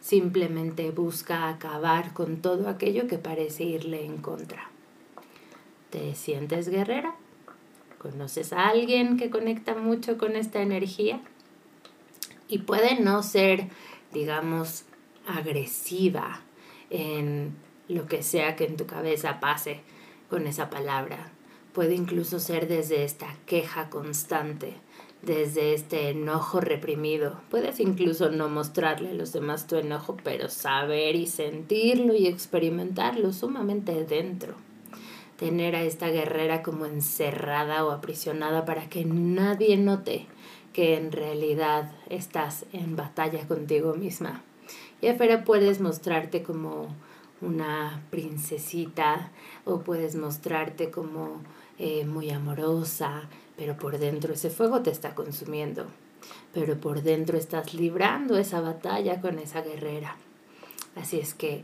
Simplemente 0.00 0.90
busca 0.90 1.50
acabar 1.50 2.14
con 2.14 2.40
todo 2.40 2.70
aquello 2.70 3.06
que 3.06 3.18
parece 3.18 3.64
irle 3.64 4.06
en 4.06 4.16
contra. 4.16 4.70
¿Te 5.90 6.14
sientes 6.14 6.70
guerrera? 6.70 7.14
¿Conoces 7.98 8.54
a 8.54 8.70
alguien 8.70 9.18
que 9.18 9.28
conecta 9.28 9.74
mucho 9.74 10.16
con 10.16 10.34
esta 10.34 10.62
energía? 10.62 11.20
Y 12.48 12.60
puede 12.60 12.98
no 13.00 13.22
ser, 13.22 13.68
digamos, 14.14 14.84
agresiva 15.26 16.40
en 16.88 17.54
lo 17.86 18.06
que 18.06 18.22
sea 18.22 18.56
que 18.56 18.64
en 18.64 18.78
tu 18.78 18.86
cabeza 18.86 19.40
pase 19.40 19.82
con 20.30 20.46
esa 20.46 20.70
palabra. 20.70 21.32
Puede 21.80 21.94
incluso 21.94 22.40
ser 22.40 22.68
desde 22.68 23.04
esta 23.04 23.34
queja 23.46 23.88
constante, 23.88 24.74
desde 25.22 25.72
este 25.72 26.10
enojo 26.10 26.60
reprimido. 26.60 27.40
Puedes 27.48 27.80
incluso 27.80 28.30
no 28.30 28.50
mostrarle 28.50 29.08
a 29.08 29.14
los 29.14 29.32
demás 29.32 29.66
tu 29.66 29.76
enojo, 29.76 30.18
pero 30.22 30.50
saber 30.50 31.16
y 31.16 31.26
sentirlo 31.26 32.14
y 32.14 32.26
experimentarlo 32.26 33.32
sumamente 33.32 34.04
dentro. 34.04 34.56
Tener 35.38 35.74
a 35.74 35.82
esta 35.82 36.08
guerrera 36.10 36.62
como 36.62 36.84
encerrada 36.84 37.82
o 37.86 37.92
aprisionada 37.92 38.66
para 38.66 38.90
que 38.90 39.06
nadie 39.06 39.78
note 39.78 40.26
que 40.74 40.98
en 40.98 41.12
realidad 41.12 41.92
estás 42.10 42.66
en 42.74 42.94
batalla 42.94 43.48
contigo 43.48 43.94
misma. 43.94 44.44
Y 45.00 45.06
afuera 45.06 45.44
puedes 45.44 45.80
mostrarte 45.80 46.42
como 46.42 46.94
una 47.40 48.02
princesita 48.10 49.30
o 49.64 49.80
puedes 49.80 50.14
mostrarte 50.14 50.90
como 50.90 51.40
eh, 51.82 52.04
muy 52.04 52.28
amorosa, 52.28 53.22
pero 53.56 53.74
por 53.74 53.98
dentro 53.98 54.34
ese 54.34 54.50
fuego 54.50 54.82
te 54.82 54.90
está 54.90 55.14
consumiendo. 55.14 55.86
Pero 56.52 56.78
por 56.78 57.02
dentro 57.02 57.38
estás 57.38 57.72
librando 57.72 58.36
esa 58.36 58.60
batalla 58.60 59.22
con 59.22 59.38
esa 59.38 59.62
guerrera. 59.62 60.16
Así 60.94 61.18
es 61.18 61.32
que 61.32 61.62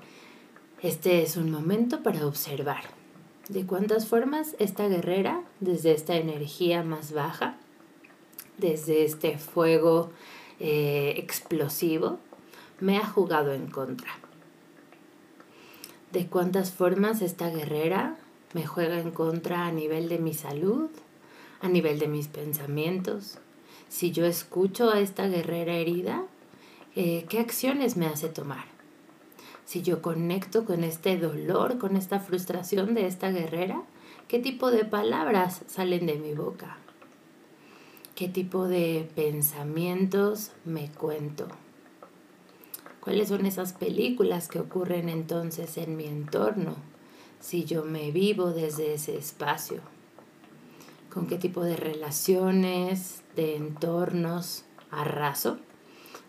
este 0.80 1.23
es 1.23 1.37
un 1.37 1.50
momento 1.50 2.02
para 2.02 2.26
observar 2.26 2.85
de 3.50 3.66
cuántas 3.66 4.06
formas 4.06 4.56
esta 4.58 4.88
guerrera, 4.88 5.42
desde 5.61 5.92
esta 5.92 6.16
energía 6.16 6.82
más 6.82 7.12
baja, 7.12 7.58
desde 8.56 9.04
este 9.04 9.37
fuego 9.37 10.11
eh, 10.61 11.12
explosivo, 11.18 12.18
me 12.80 12.96
ha 12.96 13.06
jugado 13.06 13.52
en 13.52 13.66
contra. 13.66 14.12
De 16.11 16.26
cuántas 16.26 16.73
formas 16.73 17.20
esta 17.20 17.50
guerrera 17.50 18.16
me 18.53 18.67
juega 18.67 18.99
en 18.99 19.11
contra 19.11 19.67
a 19.67 19.73
nivel 19.73 20.09
de 20.09 20.19
mi 20.19 20.35
salud, 20.35 20.88
a 21.61 21.69
nivel 21.69 21.99
de 21.99 22.09
mis 22.09 22.29
pensamientos. 22.29 23.38
Si 23.88 24.12
yo 24.12 24.25
escucho 24.25 24.91
a 24.91 25.00
esta 25.00 25.26
guerrera 25.29 25.75
herida, 25.75 26.25
eh, 26.95 27.26
¿qué 27.29 27.41
acciones 27.41 27.97
me 27.97 28.07
hace 28.07 28.29
tomar? 28.29 28.65
Si 29.65 29.83
yo 29.83 30.00
conecto 30.00 30.65
con 30.65 30.85
este 30.85 31.19
dolor, 31.19 31.79
con 31.79 31.97
esta 31.97 32.21
frustración 32.21 32.95
de 32.95 33.07
esta 33.07 33.31
guerrera, 33.31 33.83
¿qué 34.29 34.38
tipo 34.38 34.71
de 34.71 34.85
palabras 34.85 35.62
salen 35.67 36.07
de 36.07 36.15
mi 36.15 36.35
boca? 36.35 36.79
¿Qué 38.15 38.29
tipo 38.29 38.67
de 38.67 39.09
pensamientos 39.15 40.53
me 40.65 40.91
cuento? 40.91 41.49
¿Cuáles 43.00 43.29
son 43.29 43.45
esas 43.45 43.73
películas 43.73 44.49
que 44.49 44.61
ocurren 44.61 45.09
entonces 45.09 45.76
en 45.79 45.97
mi 45.97 46.07
entorno 46.07 46.76
si 47.40 47.64
yo 47.64 47.85
me 47.85 48.11
vivo 48.11 48.50
desde 48.50 48.95
ese 48.95 49.16
espacio? 49.16 49.81
¿Con 51.12 51.26
qué 51.26 51.38
tipo 51.38 51.62
de 51.62 51.76
relaciones, 51.76 53.23
de 53.37 53.57
entornos 53.57 54.64
arraso? 54.90 55.59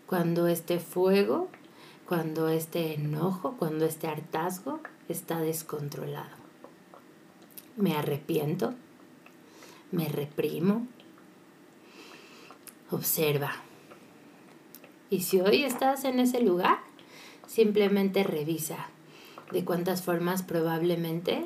Cuando 0.06 0.48
este 0.48 0.78
fuego, 0.78 1.48
cuando 2.06 2.48
este 2.48 2.94
enojo, 2.94 3.56
cuando 3.58 3.84
este 3.84 4.06
hartazgo 4.06 4.80
está 5.08 5.40
descontrolado. 5.40 6.36
Me 7.76 7.96
arrepiento, 7.96 8.74
me 9.90 10.08
reprimo, 10.08 10.86
Observa. 12.90 13.52
Y 15.10 15.20
si 15.20 15.42
hoy 15.42 15.64
estás 15.64 16.04
en 16.04 16.20
ese 16.20 16.40
lugar, 16.40 16.78
simplemente 17.46 18.24
revisa 18.24 18.88
de 19.52 19.64
cuántas 19.64 20.02
formas 20.02 20.42
probablemente 20.42 21.44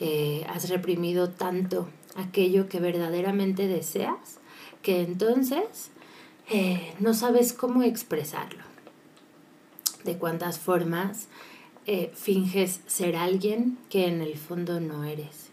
eh, 0.00 0.46
has 0.48 0.68
reprimido 0.68 1.30
tanto 1.30 1.88
aquello 2.16 2.68
que 2.68 2.80
verdaderamente 2.80 3.66
deseas, 3.66 4.38
que 4.82 5.02
entonces 5.02 5.90
eh, 6.50 6.94
no 6.98 7.14
sabes 7.14 7.52
cómo 7.52 7.82
expresarlo. 7.82 8.64
De 10.04 10.18
cuántas 10.18 10.58
formas 10.58 11.28
eh, 11.86 12.12
finges 12.14 12.80
ser 12.86 13.16
alguien 13.16 13.78
que 13.90 14.06
en 14.06 14.22
el 14.22 14.36
fondo 14.36 14.80
no 14.80 15.04
eres. 15.04 15.50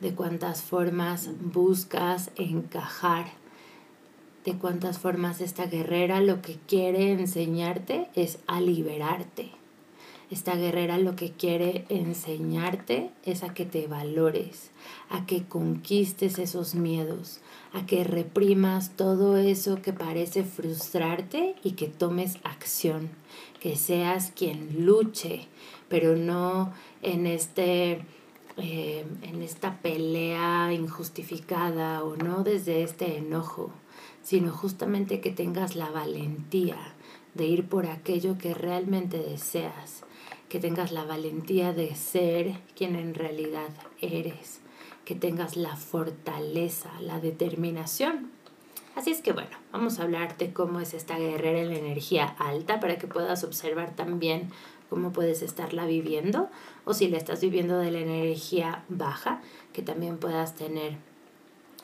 De 0.00 0.14
cuántas 0.14 0.62
formas 0.62 1.28
buscas 1.40 2.30
encajar 2.36 3.26
de 4.44 4.56
cuántas 4.56 4.98
formas 4.98 5.40
esta 5.40 5.66
guerrera 5.66 6.20
lo 6.20 6.40
que 6.40 6.58
quiere 6.66 7.12
enseñarte 7.12 8.08
es 8.14 8.38
a 8.46 8.60
liberarte. 8.60 9.50
Esta 10.30 10.54
guerrera 10.54 10.96
lo 10.96 11.16
que 11.16 11.32
quiere 11.32 11.86
enseñarte 11.88 13.10
es 13.24 13.42
a 13.42 13.52
que 13.52 13.64
te 13.64 13.88
valores, 13.88 14.70
a 15.08 15.26
que 15.26 15.42
conquistes 15.42 16.38
esos 16.38 16.76
miedos, 16.76 17.40
a 17.72 17.84
que 17.84 18.04
reprimas 18.04 18.96
todo 18.96 19.36
eso 19.36 19.82
que 19.82 19.92
parece 19.92 20.44
frustrarte 20.44 21.56
y 21.64 21.72
que 21.72 21.88
tomes 21.88 22.36
acción, 22.44 23.10
que 23.58 23.74
seas 23.74 24.30
quien 24.30 24.86
luche, 24.86 25.48
pero 25.88 26.14
no 26.14 26.72
en 27.02 27.26
este 27.26 28.04
eh, 28.56 29.06
en 29.22 29.42
esta 29.42 29.80
pelea 29.80 30.72
injustificada 30.72 32.04
o 32.04 32.16
no 32.16 32.44
desde 32.44 32.82
este 32.82 33.16
enojo, 33.16 33.72
sino 34.22 34.52
justamente 34.52 35.20
que 35.20 35.30
tengas 35.30 35.76
la 35.76 35.90
valentía 35.90 36.76
de 37.34 37.46
ir 37.46 37.68
por 37.68 37.86
aquello 37.86 38.38
que 38.38 38.54
realmente 38.54 39.18
deseas, 39.18 40.04
que 40.50 40.58
tengas 40.58 40.90
la 40.90 41.04
valentía 41.04 41.72
de 41.72 41.94
ser 41.94 42.56
quien 42.76 42.96
en 42.96 43.14
realidad 43.14 43.70
eres, 44.00 44.60
que 45.04 45.14
tengas 45.14 45.56
la 45.56 45.76
fortaleza, 45.76 46.90
la 47.00 47.20
determinación. 47.20 48.32
Así 48.96 49.12
es 49.12 49.22
que 49.22 49.32
bueno, 49.32 49.56
vamos 49.70 49.98
a 49.98 50.02
hablar 50.02 50.36
de 50.38 50.52
cómo 50.52 50.80
es 50.80 50.92
esta 50.92 51.16
guerrera 51.16 51.60
en 51.60 51.68
la 51.70 51.78
energía 51.78 52.34
alta 52.38 52.80
para 52.80 52.98
que 52.98 53.06
puedas 53.06 53.44
observar 53.44 53.94
también 53.94 54.50
cómo 54.90 55.12
puedes 55.12 55.40
estarla 55.42 55.86
viviendo 55.86 56.50
o 56.84 56.94
si 56.94 57.06
la 57.06 57.16
estás 57.16 57.40
viviendo 57.40 57.78
de 57.78 57.92
la 57.92 58.00
energía 58.00 58.84
baja, 58.88 59.40
que 59.72 59.82
también 59.82 60.18
puedas 60.18 60.56
tener 60.56 60.96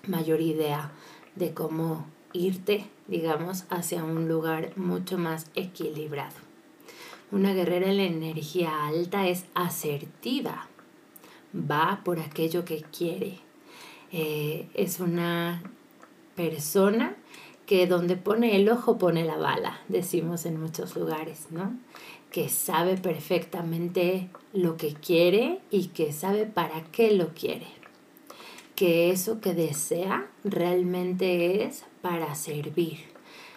mayor 0.09 0.41
idea 0.41 0.91
de 1.37 1.55
cómo 1.55 2.05
irte, 2.33 2.87
digamos, 3.07 3.65
hacia 3.71 4.03
un 4.03 4.27
lugar 4.27 4.73
mucho 4.77 5.19
más 5.19 5.47
equilibrado. 5.55 6.46
Una 7.33 7.53
guerrera 7.53 7.91
en 7.91 7.97
la 7.97 8.05
energía 8.05 8.87
alta 8.87 9.27
es 9.27 9.47
asertiva, 9.55 10.69
va 11.55 12.03
por 12.05 12.21
aquello 12.21 12.65
que 12.65 12.83
quiere. 12.83 13.41
Eh, 14.13 14.69
es 14.75 15.01
una 15.01 15.63
persona 16.37 17.17
que 17.67 17.87
donde 17.87 18.17
pone 18.17 18.57
el 18.57 18.69
ojo 18.69 18.99
pone 18.99 19.25
la 19.25 19.37
bala, 19.37 19.81
decimos 19.89 20.47
en 20.47 20.61
muchos 20.61 20.95
lugares, 20.95 21.49
¿no? 21.51 21.77
Que 22.31 22.49
sabe 22.49 22.97
perfectamente 22.97 24.29
lo 24.53 24.77
que 24.77 24.95
quiere 24.95 25.61
y 25.71 25.89
que 25.89 26.13
sabe 26.13 26.47
para 26.47 26.85
qué 26.93 27.13
lo 27.13 27.35
quiere 27.35 27.67
que 28.77 29.11
eso 29.11 29.41
que 29.41 29.55
desea 29.55 30.31
realmente 30.45 31.65
es 31.65 31.85
para 32.03 32.35
servir, 32.35 32.99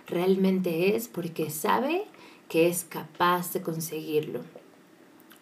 realmente 0.07 0.95
es 0.95 1.09
porque 1.09 1.49
sabe 1.49 2.05
que 2.49 2.67
es 2.67 2.83
capaz 2.83 3.53
de 3.53 3.61
conseguirlo, 3.61 4.41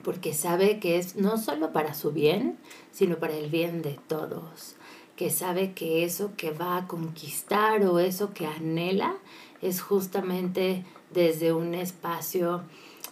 porque 0.04 0.34
sabe 0.34 0.80
que 0.80 0.98
es 0.98 1.16
no 1.16 1.38
solo 1.38 1.74
para 1.74 1.96
su 1.96 2.12
bien, 2.12 2.58
sino 2.92 3.18
para 3.18 3.36
el 3.36 3.50
bien 3.50 3.82
de 3.82 3.98
todos, 4.08 4.76
que 5.16 5.32
sabe 5.32 5.74
que 5.74 6.04
eso 6.04 6.34
que 6.38 6.52
va 6.52 6.78
a 6.78 6.88
conquistar 6.88 7.84
o 7.86 7.98
eso 7.98 8.34
que 8.34 8.46
anhela 8.46 9.16
es 9.62 9.82
justamente 9.82 10.86
desde 11.12 11.54
un 11.54 11.74
espacio 11.74 12.62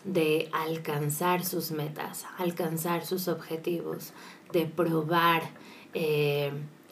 de 0.04 0.50
alcanzar 0.52 1.44
sus 1.44 1.72
metas, 1.72 2.26
alcanzar 2.38 3.06
sus 3.06 3.28
objetivos, 3.28 4.14
de 4.52 4.66
probar 4.66 5.42
eh, 5.94 6.52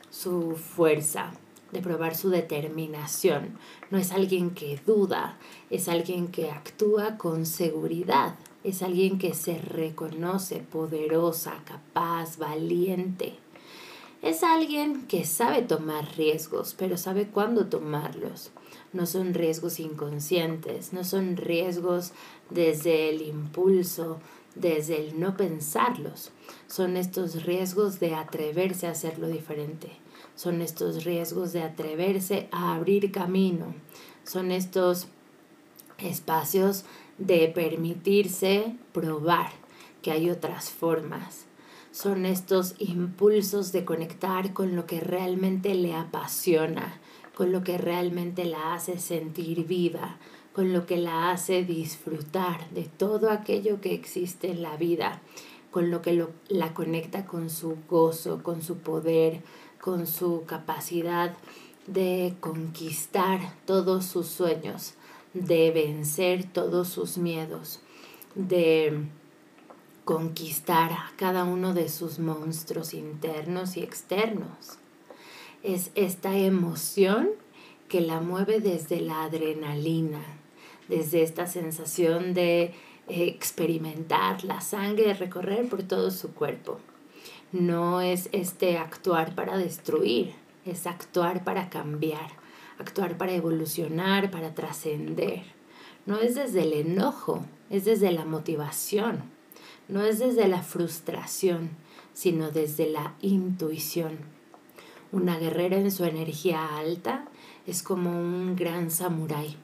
su 0.09 0.55
fuerza, 0.55 1.33
de 1.73 1.81
probar 1.81 2.15
su 2.15 2.29
determinación. 2.29 3.57
No 3.91 3.97
es 3.97 4.11
alguien 4.11 4.51
que 4.51 4.79
duda, 4.85 5.37
es 5.69 5.89
alguien 5.89 6.27
que 6.27 6.51
actúa 6.51 7.17
con 7.17 7.45
seguridad, 7.45 8.35
es 8.63 8.81
alguien 8.81 9.17
que 9.17 9.33
se 9.33 9.57
reconoce 9.57 10.59
poderosa, 10.59 11.55
capaz, 11.65 12.37
valiente. 12.37 13.35
Es 14.21 14.41
alguien 14.41 15.05
que 15.07 15.25
sabe 15.25 15.63
tomar 15.63 16.15
riesgos, 16.15 16.75
pero 16.77 16.95
sabe 16.95 17.27
cuándo 17.27 17.65
tomarlos. 17.65 18.51
No 18.93 19.05
son 19.05 19.33
riesgos 19.33 19.81
inconscientes, 19.81 20.93
no 20.93 21.03
son 21.03 21.35
riesgos 21.35 22.13
desde 22.49 23.09
el 23.09 23.21
impulso, 23.21 24.19
desde 24.55 24.97
el 24.97 25.19
no 25.19 25.35
pensarlos. 25.35 26.31
Son 26.67 26.95
estos 26.95 27.43
riesgos 27.43 27.99
de 27.99 28.15
atreverse 28.15 28.87
a 28.87 28.91
hacerlo 28.91 29.27
diferente. 29.27 30.02
Son 30.35 30.61
estos 30.61 31.03
riesgos 31.03 31.53
de 31.53 31.63
atreverse 31.63 32.47
a 32.51 32.75
abrir 32.75 33.11
camino. 33.11 33.73
Son 34.23 34.51
estos 34.51 35.07
espacios 35.97 36.85
de 37.17 37.47
permitirse 37.49 38.75
probar 38.91 39.51
que 40.01 40.11
hay 40.11 40.29
otras 40.29 40.69
formas. 40.69 41.45
Son 41.91 42.25
estos 42.25 42.75
impulsos 42.79 43.71
de 43.71 43.85
conectar 43.85 44.53
con 44.53 44.75
lo 44.75 44.87
que 44.87 44.99
realmente 44.99 45.75
le 45.75 45.93
apasiona, 45.93 46.99
con 47.35 47.51
lo 47.51 47.63
que 47.63 47.77
realmente 47.77 48.45
la 48.45 48.73
hace 48.73 48.97
sentir 48.97 49.65
viva, 49.65 50.17
con 50.53 50.73
lo 50.73 50.85
que 50.85 50.97
la 50.97 51.31
hace 51.31 51.63
disfrutar 51.63 52.69
de 52.71 52.83
todo 52.83 53.29
aquello 53.29 53.81
que 53.81 53.93
existe 53.93 54.51
en 54.51 54.61
la 54.61 54.75
vida, 54.77 55.21
con 55.71 55.89
lo 55.89 56.01
que 56.01 56.27
la 56.49 56.73
conecta 56.73 57.25
con 57.25 57.49
su 57.49 57.77
gozo, 57.89 58.43
con 58.43 58.61
su 58.61 58.77
poder, 58.77 59.41
con 59.83 60.07
su 60.07 60.45
capacidad 60.45 61.35
de 61.87 62.35
conquistar 62.39 63.41
todos 63.65 64.05
sus 64.05 64.27
sueños, 64.27 64.93
de 65.33 65.71
vencer 65.71 66.45
todos 66.45 66.87
sus 66.87 67.17
miedos, 67.17 67.81
de 68.33 69.03
conquistar 70.05 70.93
a 70.93 71.11
cada 71.17 71.43
uno 71.43 71.73
de 71.73 71.89
sus 71.89 72.17
monstruos 72.17 72.93
internos 72.93 73.75
y 73.75 73.81
externos. 73.81 74.77
Es 75.63 75.91
esta 75.95 76.37
emoción 76.37 77.31
que 77.89 77.99
la 77.99 78.21
mueve 78.21 78.61
desde 78.61 79.01
la 79.01 79.25
adrenalina, 79.25 80.23
desde 80.87 81.23
esta 81.23 81.45
sensación 81.45 82.33
de 82.33 82.73
experimentar 83.09 84.45
la 84.45 84.61
sangre, 84.61 85.13
recorrer 85.13 85.67
por 85.67 85.83
todo 85.83 86.09
su 86.09 86.33
cuerpo. 86.33 86.79
No 87.53 88.01
es 88.01 88.29
este 88.31 88.79
actuar 88.79 89.35
para 89.35 89.57
destruir, 89.57 90.33
es 90.65 90.87
actuar 90.87 91.43
para 91.43 91.69
cambiar, 91.69 92.31
actuar 92.79 93.15
para 93.15 93.33
evolucionar, 93.33 94.31
para 94.31 94.55
trascender. 94.55 95.43
No 96.07 96.17
es 96.17 96.33
desde 96.33 96.63
el 96.63 96.73
enojo, 96.73 97.45
es 97.69 97.85
desde 97.85 98.11
la 98.11 98.25
motivación, 98.25 99.21
no 99.87 100.03
es 100.03 100.17
desde 100.17 100.47
la 100.47 100.63
frustración, 100.63 101.69
sino 102.15 102.49
desde 102.49 102.89
la 102.89 103.13
intuición. 103.21 104.17
Una 105.11 105.37
guerrera 105.37 105.77
en 105.77 105.91
su 105.91 106.05
energía 106.05 106.79
alta 106.79 107.25
es 107.67 107.83
como 107.83 108.19
un 108.19 108.55
gran 108.55 108.89
samurái 108.89 109.57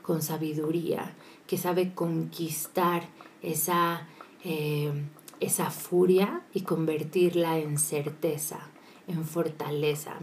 con 0.00 0.22
sabiduría, 0.22 1.14
que 1.46 1.58
sabe 1.58 1.92
conquistar 1.92 3.02
esa, 3.42 4.06
eh, 4.44 4.92
esa 5.44 5.70
furia 5.70 6.42
y 6.54 6.62
convertirla 6.62 7.58
en 7.58 7.78
certeza, 7.78 8.60
en 9.06 9.24
fortaleza, 9.24 10.14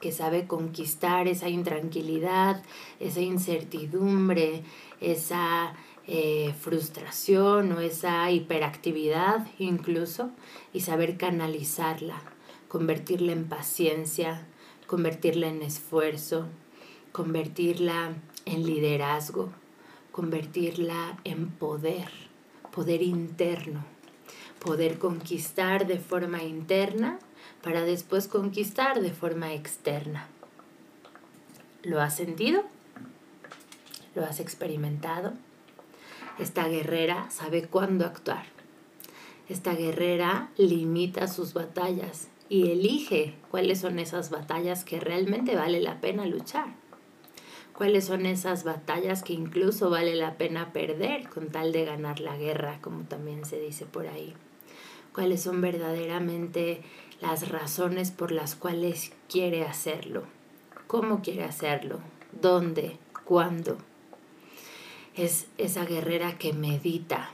que 0.00 0.12
sabe 0.12 0.46
conquistar 0.46 1.28
esa 1.28 1.48
intranquilidad, 1.48 2.62
esa 3.00 3.20
incertidumbre, 3.20 4.62
esa 5.00 5.74
eh, 6.06 6.54
frustración 6.60 7.72
o 7.72 7.80
esa 7.80 8.30
hiperactividad 8.30 9.46
incluso, 9.58 10.30
y 10.72 10.80
saber 10.80 11.16
canalizarla, 11.16 12.20
convertirla 12.68 13.32
en 13.32 13.48
paciencia, 13.48 14.46
convertirla 14.86 15.48
en 15.48 15.62
esfuerzo, 15.62 16.46
convertirla 17.12 18.14
en 18.44 18.66
liderazgo, 18.66 19.50
convertirla 20.12 21.18
en 21.24 21.48
poder, 21.50 22.10
poder 22.72 23.02
interno, 23.02 23.95
poder 24.66 24.98
conquistar 24.98 25.86
de 25.86 25.98
forma 25.98 26.42
interna 26.42 27.18
para 27.62 27.82
después 27.84 28.28
conquistar 28.28 29.00
de 29.00 29.12
forma 29.12 29.54
externa. 29.54 30.28
¿Lo 31.82 32.02
has 32.02 32.14
sentido? 32.14 32.64
¿Lo 34.14 34.24
has 34.24 34.40
experimentado? 34.40 35.32
Esta 36.38 36.68
guerrera 36.68 37.30
sabe 37.30 37.62
cuándo 37.62 38.04
actuar. 38.04 38.44
Esta 39.48 39.72
guerrera 39.74 40.50
limita 40.58 41.28
sus 41.28 41.54
batallas 41.54 42.28
y 42.48 42.70
elige 42.70 43.36
cuáles 43.50 43.80
son 43.80 43.98
esas 43.98 44.28
batallas 44.28 44.84
que 44.84 45.00
realmente 45.00 45.56
vale 45.56 45.80
la 45.80 46.00
pena 46.00 46.26
luchar 46.26 46.74
cuáles 47.76 48.06
son 48.06 48.24
esas 48.24 48.64
batallas 48.64 49.22
que 49.22 49.34
incluso 49.34 49.90
vale 49.90 50.14
la 50.16 50.38
pena 50.38 50.72
perder 50.72 51.28
con 51.28 51.48
tal 51.48 51.72
de 51.72 51.84
ganar 51.84 52.20
la 52.20 52.36
guerra, 52.36 52.78
como 52.80 53.04
también 53.04 53.44
se 53.44 53.60
dice 53.60 53.84
por 53.84 54.06
ahí. 54.06 54.34
Cuáles 55.16 55.44
son 55.44 55.62
verdaderamente 55.62 56.82
las 57.22 57.48
razones 57.48 58.10
por 58.10 58.32
las 58.32 58.54
cuales 58.54 59.12
quiere 59.30 59.64
hacerlo. 59.64 60.24
¿Cómo 60.86 61.22
quiere 61.22 61.42
hacerlo? 61.42 62.00
¿Dónde? 62.38 62.98
¿Cuándo? 63.24 63.78
Es 65.14 65.46
esa 65.56 65.86
guerrera 65.86 66.36
que 66.36 66.52
medita, 66.52 67.30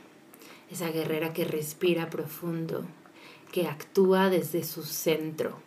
esa 0.71 0.93
guerrera 0.93 1.33
que 1.33 1.45
respira 1.45 2.09
profundo, 2.09 2.85
que 3.51 3.67
actúa 3.67 4.31
desde 4.31 4.63
su 4.63 4.85
centro, 4.85 5.59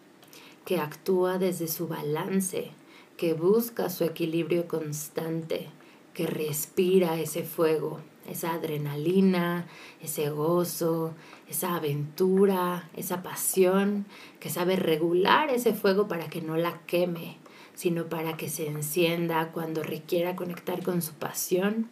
que 0.64 0.80
actúa 0.80 1.38
desde 1.38 1.68
su 1.68 1.90
balance, 1.90 2.72
que 3.18 3.34
busca 3.34 3.90
su 3.90 4.06
equilibrio 4.06 4.70
constante, 4.70 5.68
que 6.14 6.28
respira 6.28 7.20
ese 7.20 7.44
fuego, 7.44 8.00
esa 8.28 8.54
adrenalina, 8.54 9.68
ese 10.02 10.30
gozo, 10.30 11.14
esa 11.50 11.76
aventura, 11.76 12.90
esa 12.96 13.24
pasión, 13.24 14.06
que 14.40 14.50
sabe 14.50 14.76
regular 14.76 15.50
ese 15.50 15.74
fuego 15.74 16.08
para 16.08 16.28
que 16.28 16.42
no 16.42 16.58
la 16.58 16.80
queme, 16.86 17.38
sino 17.74 18.06
para 18.08 18.38
que 18.38 18.50
se 18.50 18.68
encienda 18.68 19.52
cuando 19.52 19.84
requiera 19.84 20.36
conectar 20.36 20.84
con 20.84 21.02
su 21.02 21.14
pasión, 21.14 21.90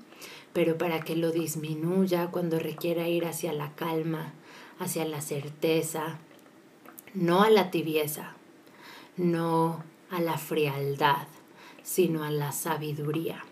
pero 0.53 0.77
para 0.77 1.01
que 1.01 1.15
lo 1.15 1.31
disminuya 1.31 2.27
cuando 2.27 2.59
requiera 2.59 3.07
ir 3.07 3.25
hacia 3.25 3.53
la 3.53 3.73
calma, 3.75 4.33
hacia 4.79 5.05
la 5.05 5.21
certeza, 5.21 6.19
no 7.13 7.43
a 7.43 7.49
la 7.49 7.69
tibieza, 7.71 8.33
no 9.17 9.83
a 10.09 10.21
la 10.21 10.37
frialdad, 10.37 11.27
sino 11.83 12.23
a 12.23 12.31
la 12.31 12.51
sabiduría. 12.51 13.43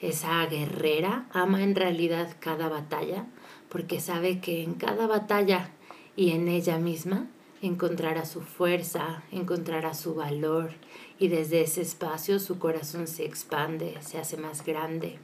Esa 0.00 0.46
guerrera 0.46 1.26
ama 1.32 1.62
en 1.62 1.74
realidad 1.74 2.34
cada 2.40 2.68
batalla 2.68 3.26
porque 3.68 4.00
sabe 4.00 4.40
que 4.40 4.62
en 4.62 4.74
cada 4.74 5.06
batalla 5.06 5.70
y 6.16 6.30
en 6.30 6.48
ella 6.48 6.78
misma 6.78 7.28
encontrará 7.62 8.24
su 8.24 8.40
fuerza, 8.40 9.22
encontrará 9.30 9.92
su 9.92 10.14
valor 10.14 10.72
y 11.18 11.28
desde 11.28 11.60
ese 11.60 11.82
espacio 11.82 12.38
su 12.38 12.58
corazón 12.58 13.06
se 13.06 13.26
expande, 13.26 13.96
se 14.00 14.18
hace 14.18 14.38
más 14.38 14.64
grande. 14.64 15.18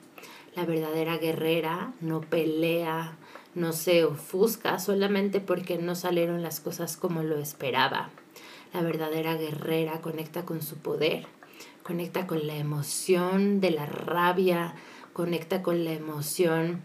La 0.54 0.66
verdadera 0.66 1.16
guerrera 1.16 1.92
no 2.00 2.20
pelea, 2.20 3.16
no 3.54 3.72
se 3.72 4.04
ofusca 4.04 4.78
solamente 4.78 5.40
porque 5.40 5.78
no 5.78 5.94
salieron 5.94 6.42
las 6.42 6.60
cosas 6.60 6.98
como 6.98 7.22
lo 7.22 7.38
esperaba. 7.38 8.10
La 8.74 8.82
verdadera 8.82 9.36
guerrera 9.36 10.02
conecta 10.02 10.44
con 10.44 10.60
su 10.60 10.76
poder, 10.76 11.26
conecta 11.86 12.26
con 12.26 12.48
la 12.48 12.56
emoción 12.56 13.60
de 13.60 13.70
la 13.70 13.86
rabia, 13.86 14.74
conecta 15.12 15.62
con 15.62 15.84
la 15.84 15.92
emoción 15.92 16.82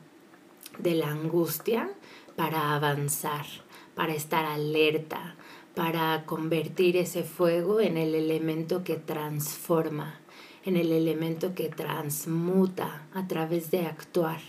de 0.78 0.94
la 0.94 1.10
angustia 1.10 1.90
para 2.36 2.76
avanzar, 2.76 3.48
para 3.96 4.14
estar 4.14 4.46
alerta, 4.46 5.38
para 5.74 6.24
convertir 6.28 6.98
ese 6.98 7.24
fuego 7.24 7.82
en 7.82 7.98
el 7.98 8.14
elemento 8.14 8.84
que 8.84 8.96
transforma, 8.96 10.20
en 10.66 10.78
el 10.78 10.92
elemento 10.92 11.56
que 11.56 11.70
transmuta 11.70 13.08
a 13.16 13.28
través 13.28 13.72
de 13.72 13.88
actuar. 13.88 14.40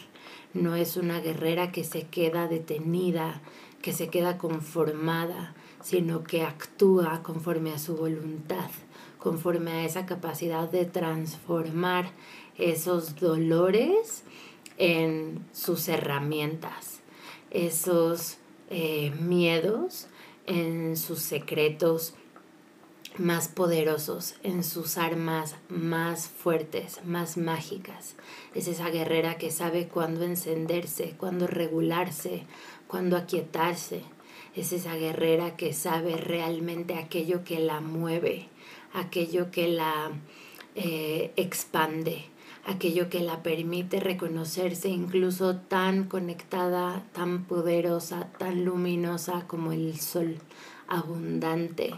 No 0.52 0.76
es 0.76 0.98
una 0.98 1.20
guerrera 1.20 1.72
que 1.72 1.82
se 1.82 2.08
queda 2.08 2.46
detenida, 2.46 3.40
que 3.80 3.94
se 3.94 4.10
queda 4.10 4.36
conformada, 4.36 5.54
sino 5.82 6.24
que 6.24 6.42
actúa 6.42 7.22
conforme 7.22 7.72
a 7.72 7.78
su 7.78 7.96
voluntad, 7.96 8.68
conforme 9.22 9.70
a 9.70 9.84
esa 9.84 10.04
capacidad 10.04 10.68
de 10.68 10.84
transformar 10.84 12.10
esos 12.58 13.16
dolores 13.16 14.24
en 14.78 15.46
sus 15.52 15.88
herramientas, 15.88 17.00
esos 17.50 18.38
eh, 18.68 19.12
miedos 19.20 20.08
en 20.46 20.96
sus 20.96 21.20
secretos 21.20 22.14
más 23.18 23.48
poderosos, 23.48 24.34
en 24.42 24.64
sus 24.64 24.98
armas 24.98 25.56
más 25.68 26.28
fuertes, 26.28 27.04
más 27.04 27.36
mágicas. 27.36 28.16
Es 28.54 28.66
esa 28.66 28.88
guerrera 28.88 29.36
que 29.36 29.50
sabe 29.50 29.86
cuándo 29.86 30.24
encenderse, 30.24 31.14
cuándo 31.18 31.46
regularse, 31.46 32.44
cuándo 32.88 33.16
aquietarse. 33.16 34.02
Es 34.56 34.72
esa 34.72 34.96
guerrera 34.96 35.56
que 35.56 35.72
sabe 35.72 36.16
realmente 36.16 36.94
aquello 36.94 37.44
que 37.44 37.60
la 37.60 37.80
mueve, 37.80 38.48
aquello 38.92 39.50
que 39.50 39.68
la 39.68 40.10
eh, 40.74 41.32
expande, 41.36 42.24
aquello 42.64 43.08
que 43.08 43.20
la 43.20 43.42
permite 43.42 44.00
reconocerse 44.00 44.88
incluso 44.88 45.56
tan 45.56 46.04
conectada, 46.04 47.04
tan 47.12 47.44
poderosa, 47.44 48.28
tan 48.38 48.64
luminosa 48.64 49.46
como 49.46 49.72
el 49.72 49.98
sol 50.00 50.38
abundante, 50.88 51.94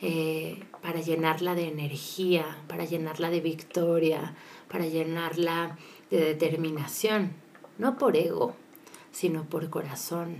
eh, 0.00 0.62
para 0.82 1.00
llenarla 1.00 1.54
de 1.54 1.68
energía, 1.68 2.44
para 2.68 2.84
llenarla 2.84 3.30
de 3.30 3.40
victoria, 3.40 4.34
para 4.68 4.86
llenarla 4.86 5.76
de 6.10 6.20
determinación. 6.20 7.32
no 7.78 7.96
por 7.96 8.16
ego, 8.16 8.56
sino 9.12 9.44
por 9.44 9.70
corazón, 9.70 10.36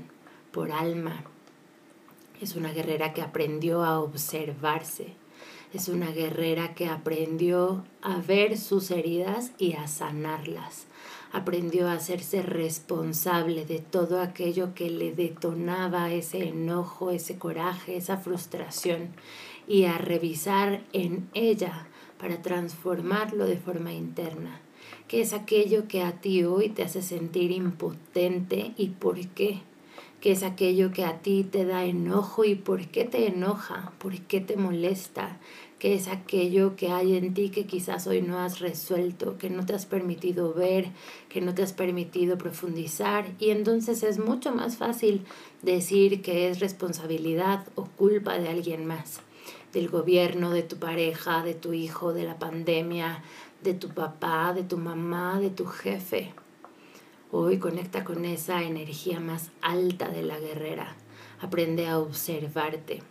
por 0.51 0.73
alma. 0.73 1.25
Es 2.41 2.57
una 2.57 2.73
guerrera 2.73 3.13
que 3.13 3.23
aprendió 3.23 3.85
a 3.85 4.01
observarse. 4.01 5.15
Es 5.75 5.89
una 5.89 6.11
guerrera 6.11 6.75
que 6.75 6.87
aprendió 6.89 7.85
a 8.01 8.17
ver 8.19 8.57
sus 8.57 8.91
heridas 8.91 9.53
y 9.59 9.75
a 9.75 9.87
sanarlas. 9.87 10.87
Aprendió 11.31 11.89
a 11.89 11.93
hacerse 11.93 12.41
responsable 12.41 13.67
de 13.67 13.81
todo 13.81 14.23
aquello 14.23 14.75
que 14.75 14.89
le 14.89 15.13
detonaba 15.13 16.11
ese 16.11 16.49
enojo, 16.49 17.11
ese 17.11 17.37
coraje, 17.37 17.97
esa 17.97 18.17
frustración 18.17 19.11
y 19.67 19.85
a 19.85 19.99
revisar 19.99 20.83
en 20.95 21.29
ella 21.35 21.87
para 22.19 22.41
transformarlo 22.41 23.47
de 23.47 23.59
forma 23.59 23.93
interna. 23.93 24.61
¿Qué 25.07 25.21
es 25.21 25.33
aquello 25.33 25.87
que 25.87 26.03
a 26.03 26.21
ti 26.21 26.45
hoy 26.45 26.71
te 26.71 26.83
hace 26.83 27.03
sentir 27.03 27.51
impotente 27.51 28.73
y 28.77 28.89
por 28.89 29.19
qué? 29.29 29.61
¿Qué 30.21 30.33
es 30.33 30.43
aquello 30.43 30.91
que 30.91 31.05
a 31.05 31.23
ti 31.23 31.45
te 31.45 31.65
da 31.65 31.85
enojo 31.85 32.45
y 32.45 32.57
por 32.57 32.89
qué 32.89 33.05
te 33.05 33.29
enoja? 33.29 33.93
¿Por 33.99 34.19
qué 34.23 34.41
te 34.41 34.57
molesta? 34.57 35.39
¿Qué 35.79 35.95
es 35.95 36.09
aquello 36.09 36.75
que 36.75 36.91
hay 36.91 37.17
en 37.17 37.35
ti 37.35 37.51
que 37.51 37.67
quizás 37.67 38.09
hoy 38.09 38.21
no 38.21 38.41
has 38.41 38.59
resuelto, 38.59 39.39
que 39.39 39.49
no 39.49 39.65
te 39.65 39.75
has 39.75 39.87
permitido 39.87 40.53
ver, 40.53 40.89
que 41.29 41.41
no 41.41 41.55
te 41.55 41.63
has 41.63 41.73
permitido 41.73 42.37
profundizar? 42.37 43.27
Y 43.39 43.51
entonces 43.51 44.03
es 44.03 44.19
mucho 44.19 44.53
más 44.53 44.77
fácil 44.77 45.25
decir 45.63 46.21
que 46.21 46.49
es 46.49 46.59
responsabilidad 46.59 47.65
o 47.77 47.85
culpa 47.85 48.41
de 48.41 48.49
alguien 48.49 48.87
más 48.87 49.21
del 49.73 49.89
gobierno, 49.89 50.51
de 50.51 50.65
tu 50.65 50.79
pareja, 50.79 51.45
de 51.45 51.55
tu 51.55 51.73
hijo, 51.73 52.13
de 52.13 52.25
la 52.25 52.41
pandemia, 52.41 53.23
de 53.63 53.75
tu 53.75 53.91
papá, 53.91 54.53
de 54.53 54.65
tu 54.65 54.79
mamá, 54.79 55.39
de 55.39 55.51
tu 55.51 55.65
jefe. 55.65 56.33
Hoy 57.31 57.59
conecta 57.59 58.05
con 58.05 58.25
esa 58.25 58.63
energía 58.63 59.21
más 59.21 59.51
alta 59.61 60.09
de 60.09 60.23
la 60.23 60.39
guerrera. 60.39 60.97
Aprende 61.41 61.87
a 61.87 61.99
observarte. 61.99 63.03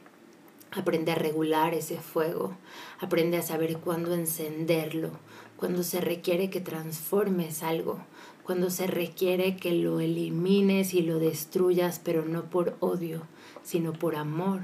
Aprende 0.71 1.11
a 1.11 1.15
regular 1.15 1.73
ese 1.73 1.97
fuego. 1.97 2.57
Aprende 2.99 3.37
a 3.37 3.41
saber 3.41 3.77
cuándo 3.77 4.13
encenderlo. 4.13 5.11
Cuando 5.55 5.83
se 5.83 6.01
requiere 6.01 6.49
que 6.49 6.61
transformes 6.61 7.63
algo. 7.63 7.99
Cuando 8.43 8.69
se 8.69 8.87
requiere 8.87 9.55
que 9.55 9.73
lo 9.73 9.99
elimines 9.99 10.93
y 10.93 11.01
lo 11.01 11.19
destruyas, 11.19 11.99
pero 12.03 12.25
no 12.25 12.49
por 12.49 12.75
odio, 12.79 13.21
sino 13.63 13.93
por 13.93 14.15
amor 14.15 14.61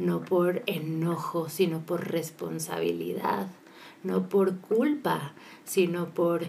no 0.00 0.24
por 0.24 0.62
enojo, 0.66 1.50
sino 1.50 1.80
por 1.80 2.10
responsabilidad, 2.10 3.48
no 4.02 4.30
por 4.30 4.56
culpa, 4.56 5.34
sino 5.64 6.14
por 6.14 6.46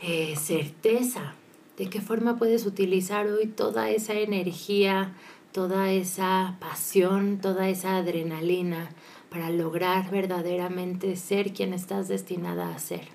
eh, 0.00 0.34
certeza. 0.36 1.34
¿De 1.76 1.90
qué 1.90 2.00
forma 2.00 2.36
puedes 2.36 2.66
utilizar 2.66 3.26
hoy 3.26 3.46
toda 3.46 3.90
esa 3.90 4.14
energía, 4.14 5.14
toda 5.52 5.90
esa 5.90 6.56
pasión, 6.60 7.38
toda 7.40 7.68
esa 7.68 7.96
adrenalina 7.96 8.90
para 9.28 9.50
lograr 9.50 10.10
verdaderamente 10.10 11.16
ser 11.16 11.52
quien 11.52 11.74
estás 11.74 12.08
destinada 12.08 12.74
a 12.74 12.78
ser? 12.78 13.08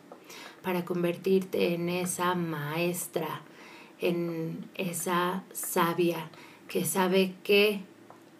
Para 0.62 0.84
convertirte 0.84 1.74
en 1.74 1.88
esa 1.88 2.36
maestra, 2.36 3.42
en 4.02 4.70
esa 4.76 5.44
sabia 5.54 6.30
que 6.68 6.84
sabe 6.84 7.36
qué 7.44 7.82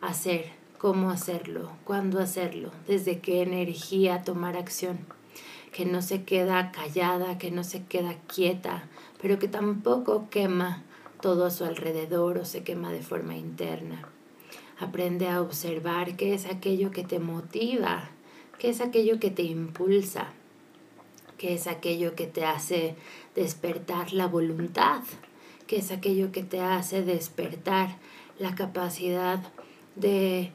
hacer 0.02 0.60
cómo 0.80 1.12
hacerlo, 1.12 1.74
cuándo 1.84 2.20
hacerlo, 2.20 2.72
desde 2.88 3.20
qué 3.20 3.42
energía 3.42 4.24
tomar 4.24 4.56
acción, 4.56 4.98
que 5.74 5.86
no 5.86 6.02
se 6.02 6.24
queda 6.24 6.72
callada, 6.72 7.38
que 7.38 7.52
no 7.52 7.64
se 7.66 7.84
queda 7.84 8.16
quieta, 8.34 8.88
pero 9.22 9.40
que 9.40 9.48
tampoco 9.48 10.30
quema 10.30 10.84
todo 11.22 11.46
a 11.46 11.52
su 11.52 11.66
alrededor 11.66 12.38
o 12.38 12.46
se 12.46 12.64
quema 12.64 12.92
de 12.92 13.02
forma 13.02 13.36
interna. 13.36 14.08
Aprende 14.80 15.28
a 15.28 15.42
observar 15.42 16.16
qué 16.16 16.34
es 16.34 16.46
aquello 16.46 16.92
que 16.92 17.04
te 17.04 17.20
motiva, 17.20 18.10
qué 18.58 18.70
es 18.70 18.80
aquello 18.80 19.20
que 19.20 19.30
te 19.30 19.44
impulsa, 19.44 20.28
qué 21.38 21.54
es 21.54 21.68
aquello 21.68 22.16
que 22.16 22.28
te 22.28 22.46
hace 22.46 22.96
despertar 23.36 24.14
la 24.14 24.28
voluntad, 24.28 25.02
qué 25.68 25.78
es 25.78 25.92
aquello 25.92 26.32
que 26.32 26.44
te 26.44 26.62
hace 26.62 27.04
despertar 27.04 27.98
la 28.40 28.56
capacidad 28.56 29.42
de 29.96 30.52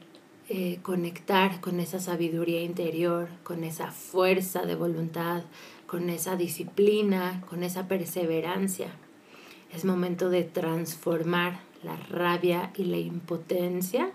eh, 0.49 0.79
conectar 0.81 1.61
con 1.61 1.79
esa 1.79 1.99
sabiduría 1.99 2.63
interior, 2.63 3.29
con 3.43 3.63
esa 3.63 3.91
fuerza 3.91 4.65
de 4.65 4.75
voluntad, 4.75 5.43
con 5.87 6.09
esa 6.09 6.35
disciplina, 6.35 7.43
con 7.49 7.63
esa 7.63 7.87
perseverancia. 7.87 8.87
Es 9.73 9.85
momento 9.85 10.29
de 10.29 10.43
transformar 10.43 11.59
la 11.83 11.95
rabia 11.95 12.71
y 12.75 12.85
la 12.85 12.97
impotencia 12.97 14.11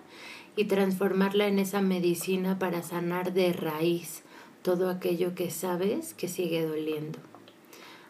y 0.57 0.65
transformarla 0.65 1.47
en 1.47 1.59
esa 1.59 1.81
medicina 1.81 2.59
para 2.59 2.83
sanar 2.83 3.33
de 3.33 3.53
raíz 3.53 4.23
todo 4.63 4.91
aquello 4.91 5.35
que 5.35 5.51
sabes 5.51 6.15
que 6.15 6.29
sigue 6.29 6.67
doliendo. 6.67 7.19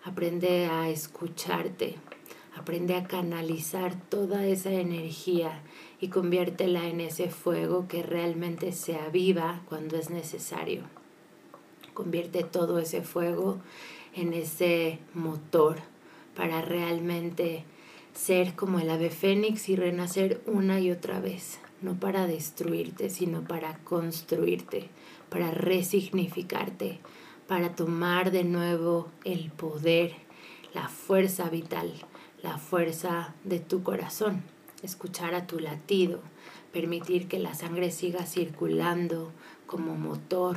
Aprende 0.03 0.67
a 0.67 0.89
escucharte, 0.89 1.97
aprende 2.57 2.97
a 2.97 3.05
canalizar 3.05 3.95
toda 4.09 4.47
esa 4.47 4.73
energía 4.73 5.63
y 6.01 6.09
conviértela 6.09 6.89
en 6.89 7.01
ese 7.01 7.29
fuego 7.29 7.87
que 7.87 8.03
realmente 8.03 8.73
se 8.73 8.97
aviva 8.97 9.61
cuando 9.69 9.97
es 9.97 10.11
necesario. 10.11 11.00
Convierte 12.01 12.45
todo 12.45 12.79
ese 12.79 13.03
fuego 13.03 13.59
en 14.15 14.33
ese 14.33 15.01
motor 15.13 15.77
para 16.35 16.63
realmente 16.63 17.65
ser 18.15 18.55
como 18.55 18.81
el 18.81 18.89
ave 18.89 19.11
fénix 19.11 19.69
y 19.69 19.77
renacer 19.77 20.41
una 20.47 20.81
y 20.81 20.91
otra 20.93 21.21
vez, 21.21 21.61
no 21.83 22.01
para 22.01 22.27
destruirte, 22.27 23.11
sino 23.11 23.43
para 23.43 23.77
construirte, 23.85 24.89
para 25.29 25.51
resignificarte, 25.51 27.01
para 27.47 27.75
tomar 27.77 28.31
de 28.31 28.45
nuevo 28.45 29.11
el 29.25 29.51
poder, 29.51 30.15
la 30.73 30.89
fuerza 30.89 31.51
vital, 31.51 31.93
la 32.43 32.57
fuerza 32.57 33.35
de 33.45 33.61
tu 33.61 33.83
corazón. 33.83 34.43
Escuchar 34.83 35.35
a 35.35 35.47
tu 35.47 35.59
latido, 35.59 36.21
permitir 36.73 37.29
que 37.29 37.39
la 37.39 37.53
sangre 37.53 37.91
siga 37.91 38.25
circulando 38.25 39.33
como 39.67 39.97
motor, 39.97 40.57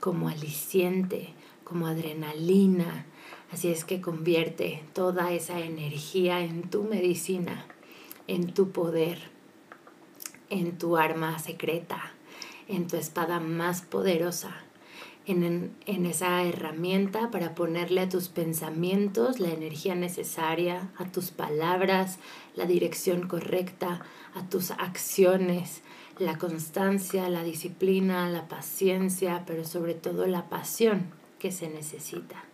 como 0.00 0.28
aliciente, 0.28 1.34
como 1.64 1.86
adrenalina. 1.86 3.06
Así 3.52 3.68
es 3.68 3.84
que 3.84 4.00
convierte 4.00 4.84
toda 4.92 5.32
esa 5.32 5.60
energía 5.60 6.40
en 6.40 6.62
tu 6.62 6.84
medicina, 6.84 7.66
en 8.26 8.52
tu 8.52 8.70
poder, 8.70 9.18
en 10.50 10.78
tu 10.78 10.96
arma 10.96 11.38
secreta, 11.38 12.12
en 12.68 12.86
tu 12.86 12.96
espada 12.96 13.40
más 13.40 13.82
poderosa 13.82 14.64
en, 15.28 16.06
esa 16.06 16.42
herramienta 16.42 17.30
para 17.30 17.54
ponerle 17.54 18.00
a 18.00 18.08
tus 18.08 18.28
pensamientos 18.28 19.40
la 19.40 19.50
energía 19.50 19.94
necesaria, 19.94 20.90
a 20.96 21.04
tus 21.04 21.30
palabras 21.30 22.18
la 22.54 22.64
dirección 22.64 23.28
correcta, 23.28 24.00
a 24.34 24.48
tus 24.48 24.70
acciones 24.70 25.82
la 26.18 26.36
constancia, 26.36 27.28
la 27.28 27.44
disciplina, 27.44 28.28
la 28.28 28.48
paciencia, 28.48 29.44
pero 29.46 29.64
sobre 29.64 29.94
todo 29.94 30.26
la 30.26 30.48
pasión 30.48 31.06
que 31.38 31.52
se 31.52 31.68
necesita. 31.68 32.44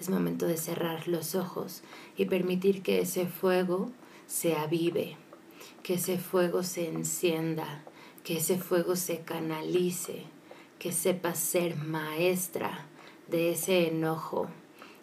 Es 0.00 0.08
momento 0.08 0.46
de 0.46 0.56
cerrar 0.56 1.08
los 1.08 1.34
ojos 1.34 1.82
y 2.16 2.24
permitir 2.24 2.82
que 2.82 3.00
ese 3.00 3.26
fuego 3.26 3.90
se 4.26 4.56
avive, 4.56 5.16
que 5.82 5.94
ese 5.94 6.18
fuego 6.18 6.62
se 6.62 6.88
encienda, 6.88 7.84
que 8.24 8.38
ese 8.38 8.58
fuego 8.58 8.96
se 8.96 9.20
canalice, 9.20 10.24
que 10.78 10.92
sepas 10.92 11.38
ser 11.38 11.76
maestra 11.76 12.86
de 13.28 13.52
ese 13.52 13.88
enojo, 13.88 14.48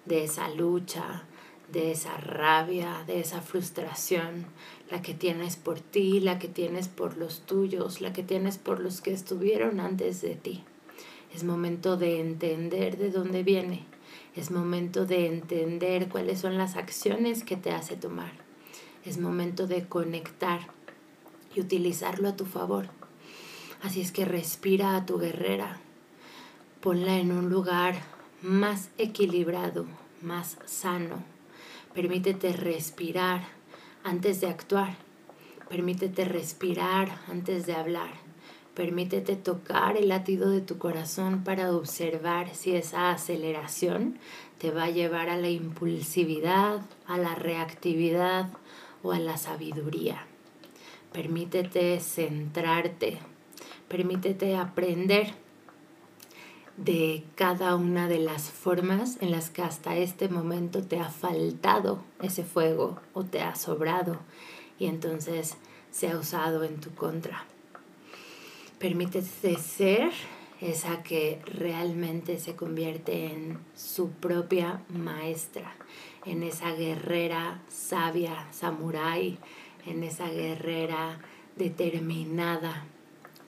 de 0.06 0.24
esa 0.24 0.50
lucha, 0.50 1.24
de 1.72 1.92
esa 1.92 2.18
rabia, 2.18 3.04
de 3.06 3.20
esa 3.20 3.42
frustración, 3.42 4.48
la 4.90 5.02
que 5.02 5.14
tienes 5.14 5.56
por 5.56 5.80
ti, 5.80 6.20
la 6.20 6.40
que 6.40 6.48
tienes 6.48 6.88
por 6.88 7.18
los 7.18 7.42
tuyos, 7.42 8.02
la 8.02 8.12
que 8.14 8.24
tienes 8.24 8.58
por 8.58 8.80
los 8.80 9.02
que 9.02 9.14
estuvieron 9.14 9.80
antes 9.80 10.22
de 10.22 10.36
ti. 10.36 10.64
Es 11.34 11.44
momento 11.44 11.96
de 11.96 12.20
entender 12.20 12.98
de 12.98 13.12
dónde 13.12 13.44
viene. 13.44 13.86
Es 14.36 14.52
momento 14.52 15.06
de 15.06 15.28
entender 15.28 16.10
cuáles 16.10 16.40
son 16.40 16.58
las 16.58 16.76
acciones 16.76 17.44
que 17.44 17.56
te 17.56 17.72
hace 17.72 17.96
tomar. 17.96 18.32
Es 19.06 19.20
momento 19.20 19.68
de 19.68 19.86
conectar 19.88 20.62
y 21.56 21.62
utilizarlo 21.62 22.30
a 22.30 22.36
tu 22.36 22.46
favor. 22.46 22.90
Así 23.82 24.02
es 24.02 24.12
que 24.12 24.26
respira 24.26 24.96
a 24.96 25.06
tu 25.06 25.20
guerrera, 25.20 25.80
ponla 26.82 27.18
en 27.18 27.32
un 27.32 27.50
lugar 27.50 27.96
más 28.42 28.90
equilibrado, 28.98 29.86
más 30.22 30.58
sano. 30.66 31.24
Permítete 31.94 32.54
respirar 32.54 33.59
antes 34.04 34.42
de 34.42 34.48
actuar. 34.48 34.96
Permítete 35.70 36.26
respirar 36.26 37.22
antes 37.28 37.66
de 37.66 37.74
hablar. 37.74 38.12
Permítete 38.74 39.36
tocar 39.36 39.98
el 39.98 40.08
latido 40.10 40.50
de 40.50 40.62
tu 40.62 40.78
corazón 40.78 41.44
para 41.44 41.74
observar 41.74 42.56
si 42.56 42.76
esa 42.76 43.12
aceleración 43.12 44.18
te 44.58 44.72
va 44.72 44.86
a 44.86 44.90
llevar 44.90 45.30
a 45.30 45.38
la 45.38 45.50
impulsividad, 45.50 46.82
a 47.06 47.18
la 47.18 47.36
reactividad 47.36 48.50
o 49.04 49.12
a 49.12 49.20
la 49.20 49.38
sabiduría. 49.38 50.26
Permítete 51.12 52.00
centrarte, 52.00 53.18
permítete 53.88 54.56
aprender 54.56 55.34
de 56.84 57.26
cada 57.36 57.76
una 57.76 58.08
de 58.08 58.20
las 58.20 58.44
formas 58.50 59.18
en 59.20 59.32
las 59.32 59.50
que 59.50 59.62
hasta 59.62 59.98
este 59.98 60.30
momento 60.30 60.82
te 60.82 60.98
ha 60.98 61.10
faltado 61.10 62.02
ese 62.22 62.44
fuego 62.44 63.00
o 63.14 63.26
te 63.26 63.42
ha 63.42 63.56
sobrado 63.56 64.20
y 64.80 64.86
entonces 64.86 65.58
se 65.92 66.10
ha 66.10 66.18
usado 66.18 66.64
en 66.64 66.80
tu 66.80 66.96
contra. 66.96 67.46
Permítete 68.80 69.58
ser 69.58 70.12
esa 70.62 71.04
que 71.04 71.42
realmente 71.46 72.40
se 72.40 72.56
convierte 72.56 73.26
en 73.26 73.60
su 73.76 74.12
propia 74.12 74.82
maestra, 74.88 75.76
en 76.26 76.44
esa 76.44 76.72
guerrera 76.72 77.62
sabia, 77.68 78.48
samurái, 78.52 79.38
en 79.86 80.04
esa 80.04 80.30
guerrera 80.30 81.20
determinada, 81.58 82.86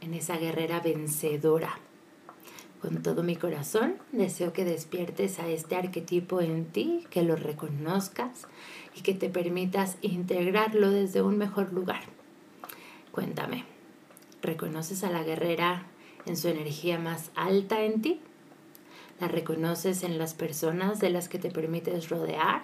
en 0.01 0.15
esa 0.15 0.35
guerrera 0.35 0.81
vencedora. 0.81 1.79
Con 2.81 3.03
todo 3.03 3.21
mi 3.21 3.35
corazón 3.35 3.97
deseo 4.11 4.53
que 4.53 4.65
despiertes 4.65 5.37
a 5.37 5.47
este 5.47 5.75
arquetipo 5.75 6.41
en 6.41 6.65
ti, 6.65 7.05
que 7.11 7.21
lo 7.21 7.35
reconozcas 7.35 8.47
y 8.95 9.01
que 9.01 9.13
te 9.13 9.29
permitas 9.29 9.97
integrarlo 10.01 10.89
desde 10.89 11.21
un 11.21 11.37
mejor 11.37 11.73
lugar. 11.73 12.01
Cuéntame, 13.11 13.65
¿reconoces 14.41 15.03
a 15.03 15.11
la 15.11 15.21
guerrera 15.21 15.85
en 16.25 16.35
su 16.35 16.47
energía 16.47 16.97
más 16.97 17.29
alta 17.35 17.83
en 17.83 18.01
ti? 18.01 18.19
¿La 19.19 19.27
reconoces 19.27 20.01
en 20.01 20.17
las 20.17 20.33
personas 20.33 20.99
de 20.99 21.11
las 21.11 21.29
que 21.29 21.37
te 21.37 21.51
permites 21.51 22.09
rodear? 22.09 22.63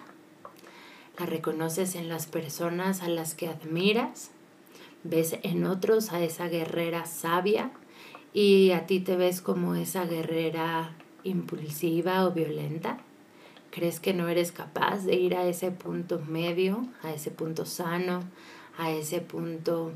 ¿La 1.16 1.26
reconoces 1.26 1.94
en 1.94 2.08
las 2.08 2.26
personas 2.26 3.02
a 3.02 3.08
las 3.08 3.36
que 3.36 3.46
admiras? 3.46 4.32
¿Ves 5.04 5.36
en 5.44 5.64
otros 5.64 6.12
a 6.12 6.20
esa 6.20 6.48
guerrera 6.48 7.06
sabia 7.06 7.70
y 8.32 8.72
a 8.72 8.86
ti 8.86 9.00
te 9.00 9.16
ves 9.16 9.40
como 9.40 9.74
esa 9.74 10.06
guerrera 10.06 10.94
impulsiva 11.24 12.26
o 12.26 12.32
violenta? 12.32 12.98
¿Crees 13.70 14.00
que 14.00 14.14
no 14.14 14.28
eres 14.28 14.52
capaz 14.52 15.04
de 15.04 15.16
ir 15.16 15.34
a 15.34 15.46
ese 15.46 15.70
punto 15.70 16.20
medio, 16.20 16.86
a 17.02 17.12
ese 17.12 17.30
punto 17.30 17.66
sano, 17.66 18.22
a 18.76 18.90
ese 18.90 19.20
punto 19.20 19.92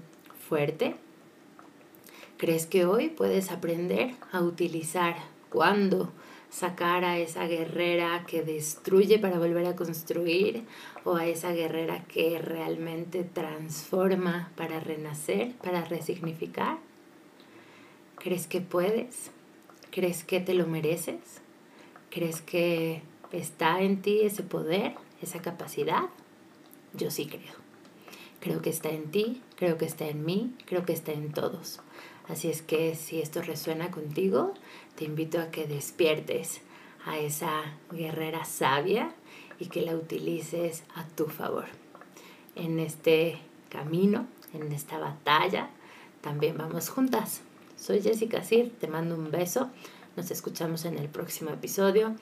fuerte? 0.49 0.97
¿Crees 2.37 2.67
que 2.67 2.85
hoy 2.85 3.09
puedes 3.09 3.51
aprender 3.51 4.15
a 4.33 4.41
utilizar 4.41 5.17
cuando 5.49 6.13
sacar 6.51 7.05
a 7.05 7.19
esa 7.19 7.47
guerrera 7.47 8.25
que 8.27 8.43
destruye 8.43 9.19
para 9.19 9.39
volver 9.39 9.67
a 9.67 9.77
construir 9.77 10.65
o 11.05 11.17
a 11.17 11.27
esa 11.27 11.53
guerrera 11.53 12.05
que 12.05 12.39
realmente 12.39 13.25
transforma 13.25 14.51
para 14.57 14.81
renacer, 14.81 15.53
para 15.63 15.85
resignificar? 15.85 16.79
¿Crees 18.23 18.47
que 18.47 18.61
puedes? 18.61 19.33
¿Crees 19.91 20.23
que 20.23 20.39
te 20.39 20.55
lo 20.55 20.69
mereces? 20.69 21.41
¿Crees 22.09 22.41
que 22.41 23.03
está 23.33 23.81
en 23.83 24.01
ti 24.01 24.21
ese 24.21 24.45
poder, 24.45 24.95
esa 25.21 25.43
capacidad? 25.43 26.05
Yo 26.95 27.11
sí 27.11 27.27
creo. 27.27 27.55
Creo 28.39 28.63
que 28.63 28.71
está 28.71 28.91
en 28.91 29.11
ti, 29.11 29.43
creo 29.57 29.77
que 29.77 29.87
está 29.87 30.07
en 30.07 30.25
mí, 30.25 30.55
creo 30.67 30.87
que 30.87 30.93
está 30.93 31.11
en 31.11 31.33
todos. 31.33 31.81
Así 32.29 32.49
es 32.49 32.63
que 32.63 32.95
si 32.95 33.21
esto 33.21 33.43
resuena 33.43 33.91
contigo, 33.91 34.55
te 34.95 35.05
invito 35.05 35.41
a 35.41 35.51
que 35.51 35.67
despiertes 35.67 36.61
a 37.05 37.19
esa 37.19 37.77
guerrera 37.91 38.45
sabia 38.45 39.13
y 39.59 39.67
que 39.67 39.83
la 39.83 39.97
utilices 39.97 40.85
a 40.95 41.09
tu 41.09 41.27
favor. 41.27 41.67
En 42.55 42.79
este 42.79 43.41
camino, 43.69 44.29
en 44.55 44.71
esta 44.71 44.99
batalla, 44.99 45.71
también 46.21 46.57
vamos 46.57 46.89
juntas. 46.89 47.43
Soy 47.83 48.01
Jessica 48.01 48.45
Sir, 48.45 48.71
te 48.79 48.87
mando 48.87 49.17
un 49.17 49.33
beso. 49.33 49.69
Nos 50.15 50.31
escuchamos 50.31 50.85
en 50.85 50.99
el 50.99 51.09
próximo 51.09 51.51
episodio. 51.51 52.15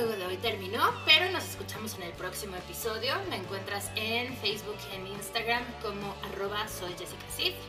juego 0.00 0.16
de 0.16 0.26
hoy 0.26 0.36
terminó, 0.38 0.80
pero 1.04 1.30
nos 1.30 1.44
escuchamos 1.44 1.94
en 1.96 2.04
el 2.04 2.12
próximo 2.12 2.56
episodio. 2.56 3.12
Me 3.28 3.36
encuentras 3.36 3.90
en 3.96 4.34
Facebook 4.36 4.78
y 4.92 4.96
en 4.96 5.06
Instagram 5.08 5.62
como 5.82 6.14
arroba 6.24 6.66
soy 6.68 6.92
Jessica 6.92 7.26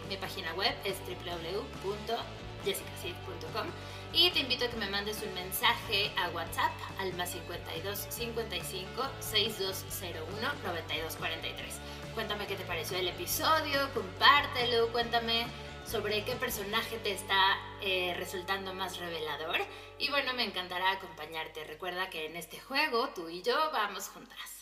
Mi 0.08 0.16
página 0.18 0.54
web 0.54 0.74
es 0.86 0.98
www.jessicasid.com 1.00 3.68
y 4.14 4.30
te 4.32 4.40
invito 4.40 4.66
a 4.66 4.70
que 4.70 4.78
me 4.78 4.90
mandes 4.90 5.22
un 5.24 5.34
mensaje 5.34 6.12
a 6.18 6.30
WhatsApp 6.30 6.72
al 7.00 7.14
más 7.16 7.32
52 7.32 8.08
55 8.10 9.04
6201 9.20 10.54
9243. 10.64 11.80
Cuéntame 12.14 12.46
qué 12.46 12.56
te 12.56 12.66
pareció 12.66 12.98
el 12.98 13.08
episodio, 13.08 13.94
compártelo, 13.94 14.92
cuéntame 14.92 15.46
sobre 15.86 16.26
qué 16.26 16.36
personaje 16.36 16.98
te 16.98 17.12
está 17.12 17.58
eh, 17.82 18.14
resultando 18.18 18.74
más 18.74 18.98
revelador. 18.98 19.58
Y 19.98 20.10
bueno, 20.10 20.34
me 20.34 20.44
encantará 20.44 20.92
acompañarte. 20.92 21.64
Recuerda 21.64 22.10
que 22.10 22.26
en 22.26 22.36
este 22.36 22.60
juego 22.60 23.10
tú 23.16 23.30
y 23.30 23.42
yo 23.42 23.56
vamos 23.72 24.10
juntas. 24.10 24.61